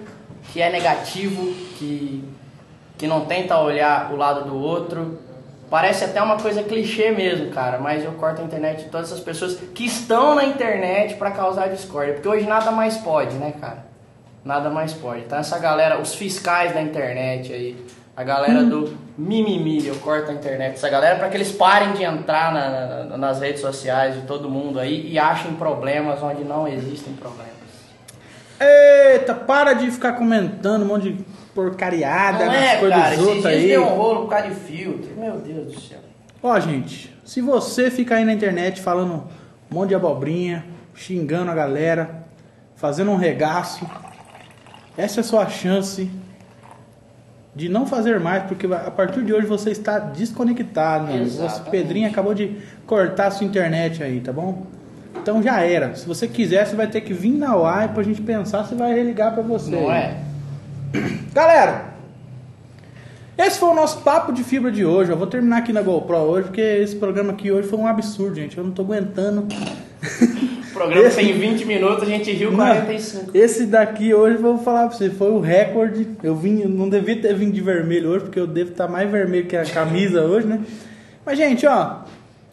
que 0.52 0.60
é 0.60 0.70
negativo, 0.70 1.52
que 1.78 2.24
que 2.98 3.06
não 3.06 3.24
tenta 3.26 3.58
olhar 3.58 4.12
o 4.12 4.16
lado 4.16 4.48
do 4.48 4.56
outro. 4.56 5.18
Parece 5.68 6.04
até 6.04 6.22
uma 6.22 6.38
coisa 6.38 6.62
clichê 6.62 7.10
mesmo, 7.10 7.50
cara, 7.50 7.78
mas 7.78 8.04
eu 8.04 8.12
corto 8.12 8.40
a 8.40 8.44
internet 8.44 8.84
de 8.84 8.88
todas 8.88 9.10
essas 9.10 9.22
pessoas 9.22 9.56
que 9.74 9.84
estão 9.84 10.34
na 10.34 10.44
internet 10.44 11.14
pra 11.16 11.32
causar 11.32 11.68
discórdia, 11.68 12.14
porque 12.14 12.28
hoje 12.28 12.46
nada 12.46 12.70
mais 12.70 12.96
pode, 12.96 13.34
né, 13.34 13.52
cara? 13.60 13.84
Nada 14.44 14.70
mais 14.70 14.92
pode. 14.92 15.22
Então 15.22 15.38
essa 15.38 15.58
galera, 15.58 16.00
os 16.00 16.14
fiscais 16.14 16.72
da 16.72 16.80
internet 16.80 17.52
aí, 17.52 17.84
a 18.16 18.24
galera 18.24 18.64
do 18.64 18.96
mimimi, 19.18 19.86
eu 19.86 19.96
corto 19.96 20.30
a 20.30 20.34
internet. 20.34 20.74
Essa 20.74 20.88
galera 20.88 21.16
para 21.18 21.28
que 21.28 21.36
eles 21.36 21.52
parem 21.52 21.92
de 21.92 22.02
entrar 22.02 22.52
na- 22.52 23.04
na- 23.04 23.16
nas 23.18 23.40
redes 23.40 23.60
sociais 23.60 24.14
de 24.14 24.22
todo 24.22 24.48
mundo 24.48 24.78
aí 24.80 25.06
e 25.12 25.18
achem 25.18 25.52
problemas 25.54 26.22
onde 26.22 26.42
não 26.42 26.66
existem 26.66 27.12
problemas. 27.14 27.54
Eita, 28.58 29.34
para 29.34 29.74
de 29.74 29.90
ficar 29.90 30.14
comentando 30.14 30.82
um 30.82 30.86
monte 30.86 31.12
de 31.12 31.24
porcariada 31.54 32.46
Não 32.46 32.52
é, 32.52 32.76
coisas 32.78 32.98
cara, 32.98 33.16
dias 33.16 33.46
aí. 33.46 33.66
deu 33.68 33.82
um 33.84 33.94
rolo 33.94 34.22
por 34.22 34.28
causa 34.30 34.48
de 34.48 34.54
filtro. 34.54 35.10
Meu 35.16 35.36
Deus 35.38 35.74
do 35.74 35.80
céu. 35.80 35.98
Ó, 36.42 36.58
gente, 36.60 37.14
se 37.24 37.40
você 37.42 37.90
fica 37.90 38.14
aí 38.16 38.24
na 38.24 38.32
internet 38.32 38.80
falando 38.80 39.24
um 39.70 39.74
monte 39.74 39.90
de 39.90 39.94
abobrinha, 39.94 40.64
xingando 40.94 41.50
a 41.50 41.54
galera, 41.54 42.24
fazendo 42.76 43.10
um 43.10 43.16
regaço, 43.16 43.86
essa 44.96 45.20
é 45.20 45.22
a 45.22 45.24
sua 45.24 45.46
chance 45.48 46.10
de 47.56 47.70
não 47.70 47.86
fazer 47.86 48.20
mais, 48.20 48.42
porque 48.42 48.66
a 48.66 48.90
partir 48.90 49.24
de 49.24 49.32
hoje 49.32 49.46
você 49.46 49.70
está 49.70 49.98
desconectado. 49.98 51.06
Né? 51.06 51.24
Você. 51.24 51.70
Pedrinho 51.70 52.06
acabou 52.06 52.34
de 52.34 52.54
cortar 52.86 53.28
a 53.28 53.30
sua 53.30 53.46
internet 53.46 54.02
aí, 54.02 54.20
tá 54.20 54.30
bom? 54.30 54.66
Então 55.16 55.42
já 55.42 55.62
era. 55.62 55.94
Se 55.94 56.06
você 56.06 56.28
quiser, 56.28 56.66
você 56.66 56.76
vai 56.76 56.86
ter 56.86 57.00
que 57.00 57.14
vir 57.14 57.32
na 57.32 57.56
UAI 57.56 57.88
pra 57.88 58.02
gente 58.02 58.20
pensar 58.20 58.64
se 58.64 58.74
vai 58.74 58.94
religar 58.94 59.32
pra 59.32 59.42
você. 59.42 59.70
Não 59.70 59.90
é? 59.90 60.18
Galera, 61.32 61.86
esse 63.38 63.58
foi 63.58 63.70
o 63.70 63.74
nosso 63.74 64.02
papo 64.02 64.32
de 64.32 64.44
fibra 64.44 64.70
de 64.70 64.84
hoje. 64.84 65.10
Eu 65.10 65.16
vou 65.16 65.26
terminar 65.26 65.56
aqui 65.56 65.72
na 65.72 65.80
GoPro 65.80 66.14
hoje, 66.14 66.48
porque 66.48 66.60
esse 66.60 66.96
programa 66.96 67.32
aqui 67.32 67.50
hoje 67.50 67.68
foi 67.68 67.78
um 67.78 67.86
absurdo, 67.86 68.36
gente. 68.36 68.58
Eu 68.58 68.64
não 68.64 68.70
tô 68.70 68.82
aguentando. 68.82 69.46
Programa 70.76 71.06
Esse- 71.06 71.16
tem 71.16 71.32
20 71.32 71.64
minutos, 71.64 72.02
a 72.02 72.06
gente 72.06 72.30
riu 72.32 72.50
Não, 72.50 72.58
45. 72.58 73.30
Esse 73.36 73.66
daqui 73.66 74.12
hoje, 74.14 74.36
vou 74.36 74.58
falar 74.58 74.88
pra 74.88 74.96
você, 74.96 75.10
foi 75.10 75.30
o 75.30 75.40
recorde. 75.40 76.06
Eu 76.22 76.34
vim, 76.34 76.64
não 76.64 76.88
devia 76.88 77.20
ter 77.20 77.34
vindo 77.34 77.52
de 77.52 77.60
vermelho 77.60 78.10
hoje, 78.10 78.24
porque 78.24 78.38
eu 78.40 78.46
devo 78.46 78.70
estar 78.72 78.86
mais 78.88 79.10
vermelho 79.10 79.46
que 79.46 79.56
a 79.56 79.64
camisa 79.64 80.22
hoje, 80.26 80.46
né? 80.46 80.60
Mas, 81.24 81.38
gente, 81.38 81.66
ó, 81.66 82.00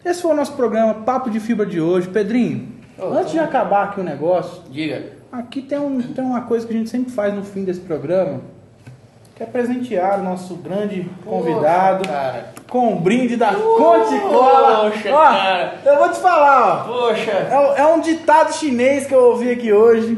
esse 0.04 0.22
foi 0.22 0.30
o 0.32 0.34
nosso 0.36 0.52
programa 0.54 0.94
Papo 0.94 1.30
de 1.30 1.38
Fibra 1.40 1.66
de 1.66 1.80
hoje. 1.80 2.08
Pedrinho, 2.08 2.68
Ô, 2.98 3.06
antes 3.12 3.32
de 3.32 3.38
acabar 3.38 3.84
aqui 3.84 4.00
o 4.00 4.04
negócio, 4.04 4.62
Diga. 4.70 5.02
Aqui 5.32 5.60
tem, 5.62 5.78
um, 5.78 6.00
tem 6.00 6.24
uma 6.24 6.42
coisa 6.42 6.64
que 6.66 6.72
a 6.72 6.76
gente 6.76 6.88
sempre 6.88 7.10
faz 7.12 7.34
no 7.34 7.42
fim 7.42 7.64
desse 7.64 7.80
programa, 7.80 8.40
que 9.34 9.42
é 9.42 9.46
presentear 9.46 10.20
o 10.20 10.22
nosso 10.22 10.54
grande 10.54 11.10
convidado 11.24 12.04
Poxa, 12.06 12.44
com 12.70 12.92
um 12.92 12.96
brinde 13.00 13.36
da 13.36 13.52
Conte 13.52 14.20
Cola. 14.20 14.90
Poxa, 14.90 15.10
Ó, 15.12 15.24
cara. 15.24 15.74
eu 15.84 15.98
vou 15.98 16.08
te 16.10 16.18
falar, 16.20 16.86
ó. 16.88 16.92
Poxa. 17.08 17.30
É, 17.32 17.58
um- 17.58 17.76
é 17.76 17.94
um 17.94 18.00
ditado 18.00 18.52
chinês 18.54 19.06
que 19.06 19.14
eu 19.14 19.24
ouvi 19.30 19.50
aqui 19.50 19.72
hoje. 19.72 20.16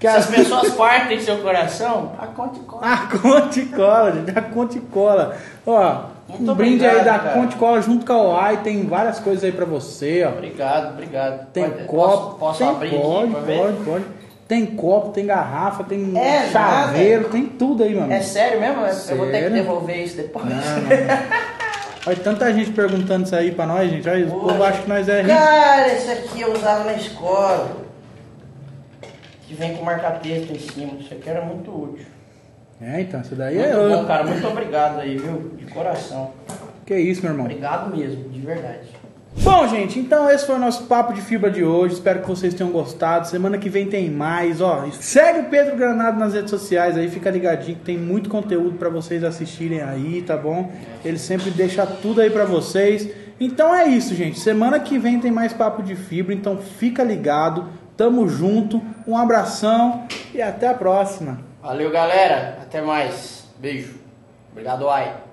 Que 0.00 0.10
Se 0.10 0.16
as 0.16 0.26
pessoas 0.26 0.72
partem 0.76 1.18
seu 1.20 1.38
coração, 1.38 2.12
a 2.18 2.26
conta 2.26 2.58
e 2.58 2.62
cola. 2.64 2.82
A 2.84 2.96
Conte 3.18 3.64
Cola, 3.66 4.12
gente, 4.12 4.38
a 4.38 4.42
Conte 4.42 4.78
Cola. 4.80 5.36
Ó, 5.66 5.96
Muito 6.28 6.50
um 6.52 6.54
brinde 6.54 6.84
aí 6.84 6.96
obrigado, 6.96 7.14
da 7.16 7.18
cara. 7.30 7.40
Conte 7.40 7.56
Cola 7.56 7.80
junto 7.80 8.04
com 8.04 8.12
a 8.12 8.20
OAI, 8.22 8.56
tem 8.58 8.84
várias 8.86 9.18
coisas 9.20 9.42
aí 9.44 9.52
pra 9.52 9.64
você, 9.64 10.22
ó. 10.28 10.32
Obrigado, 10.36 10.90
obrigado. 10.92 11.46
Tem 11.52 11.64
Pode- 11.70 11.84
copo, 11.84 12.08
Posso, 12.16 12.34
posso 12.38 12.58
tem, 12.58 12.68
abrir 12.68 12.90
pode, 12.90 13.32
aqui 13.36 13.44
ver? 13.46 13.58
pode, 13.58 13.76
pode. 13.84 14.04
Tem 14.48 14.64
copo, 14.64 15.08
tem 15.10 15.26
garrafa, 15.26 15.82
tem 15.82 16.16
É 16.16 16.46
chaveiro, 16.48 17.22
nada. 17.22 17.32
tem 17.32 17.46
tudo 17.46 17.82
aí, 17.82 17.94
mano. 17.94 18.12
É 18.12 18.20
sério 18.20 18.60
mesmo? 18.60 18.80
Eu 18.82 19.16
vou 19.16 19.26
ter 19.26 19.32
que 19.32 19.38
Sério? 19.40 19.52
devolver 19.54 20.04
isso 20.04 20.16
depois. 20.16 20.44
Não, 20.44 20.54
não. 20.54 20.62
Olha, 22.06 22.16
tanta 22.18 22.52
gente 22.52 22.70
perguntando 22.70 23.24
isso 23.24 23.34
aí 23.34 23.50
pra 23.50 23.66
nós, 23.66 23.90
gente. 23.90 24.08
Olha, 24.08 24.24
o 24.26 24.30
povo 24.40 24.62
acha 24.62 24.80
que 24.82 24.88
nós 24.88 25.08
é 25.08 25.22
rico. 25.22 25.34
Cara, 25.36 25.92
esse 25.92 26.10
aqui 26.12 26.40
eu 26.40 26.52
usava 26.52 26.84
na 26.84 26.92
escola. 26.92 27.84
Que 29.42 29.54
vem 29.54 29.76
com 29.76 29.84
marca-texto 29.84 30.52
em 30.52 30.58
cima. 30.60 30.92
Isso 31.00 31.12
aqui 31.12 31.28
era 31.28 31.44
muito 31.44 31.68
útil. 31.70 32.06
É, 32.80 33.00
então, 33.00 33.20
isso 33.22 33.34
daí 33.34 33.56
Muito 33.56 33.68
é. 33.68 33.88
bom, 33.96 34.04
cara. 34.04 34.24
Muito 34.24 34.46
obrigado 34.46 35.00
aí, 35.00 35.16
viu? 35.16 35.50
De 35.56 35.64
coração. 35.66 36.30
Que 36.84 36.94
isso, 36.96 37.22
meu 37.22 37.32
irmão. 37.32 37.46
Obrigado 37.46 37.96
mesmo, 37.96 38.28
de 38.28 38.40
verdade. 38.40 38.86
Bom, 39.42 39.68
gente, 39.68 39.98
então 39.98 40.28
esse 40.30 40.44
foi 40.44 40.56
o 40.56 40.58
nosso 40.58 40.84
papo 40.84 41.12
de 41.12 41.20
fibra 41.20 41.50
de 41.50 41.62
hoje. 41.62 41.94
Espero 41.94 42.20
que 42.20 42.28
vocês 42.28 42.52
tenham 42.52 42.72
gostado. 42.72 43.28
Semana 43.28 43.58
que 43.58 43.68
vem 43.68 43.86
tem 43.86 44.10
mais, 44.10 44.60
ó. 44.60 44.84
Segue 44.92 45.40
o 45.40 45.44
Pedro 45.44 45.76
Granado 45.76 46.18
nas 46.18 46.34
redes 46.34 46.50
sociais 46.50 46.96
aí, 46.96 47.08
fica 47.08 47.30
ligadinho 47.30 47.78
que 47.78 47.84
tem 47.84 47.96
muito 47.96 48.28
conteúdo 48.28 48.76
pra 48.76 48.88
vocês 48.88 49.22
assistirem 49.22 49.82
aí, 49.82 50.22
tá 50.22 50.36
bom? 50.36 50.72
Ele 51.04 51.18
sempre 51.18 51.50
deixa 51.50 51.86
tudo 51.86 52.20
aí 52.20 52.30
pra 52.30 52.44
vocês. 52.44 53.08
Então 53.38 53.74
é 53.74 53.86
isso, 53.86 54.14
gente. 54.14 54.40
Semana 54.40 54.80
que 54.80 54.98
vem 54.98 55.20
tem 55.20 55.30
mais 55.30 55.52
papo 55.52 55.82
de 55.82 55.94
fibra, 55.94 56.34
então 56.34 56.56
fica 56.56 57.04
ligado. 57.04 57.68
Tamo 57.96 58.28
junto. 58.28 58.82
Um 59.06 59.16
abração 59.16 60.06
e 60.34 60.42
até 60.42 60.68
a 60.68 60.74
próxima. 60.74 61.38
Valeu, 61.62 61.90
galera. 61.90 62.58
Até 62.62 62.80
mais. 62.82 63.44
Beijo. 63.58 63.94
Obrigado, 64.52 64.88
Ai. 64.88 65.25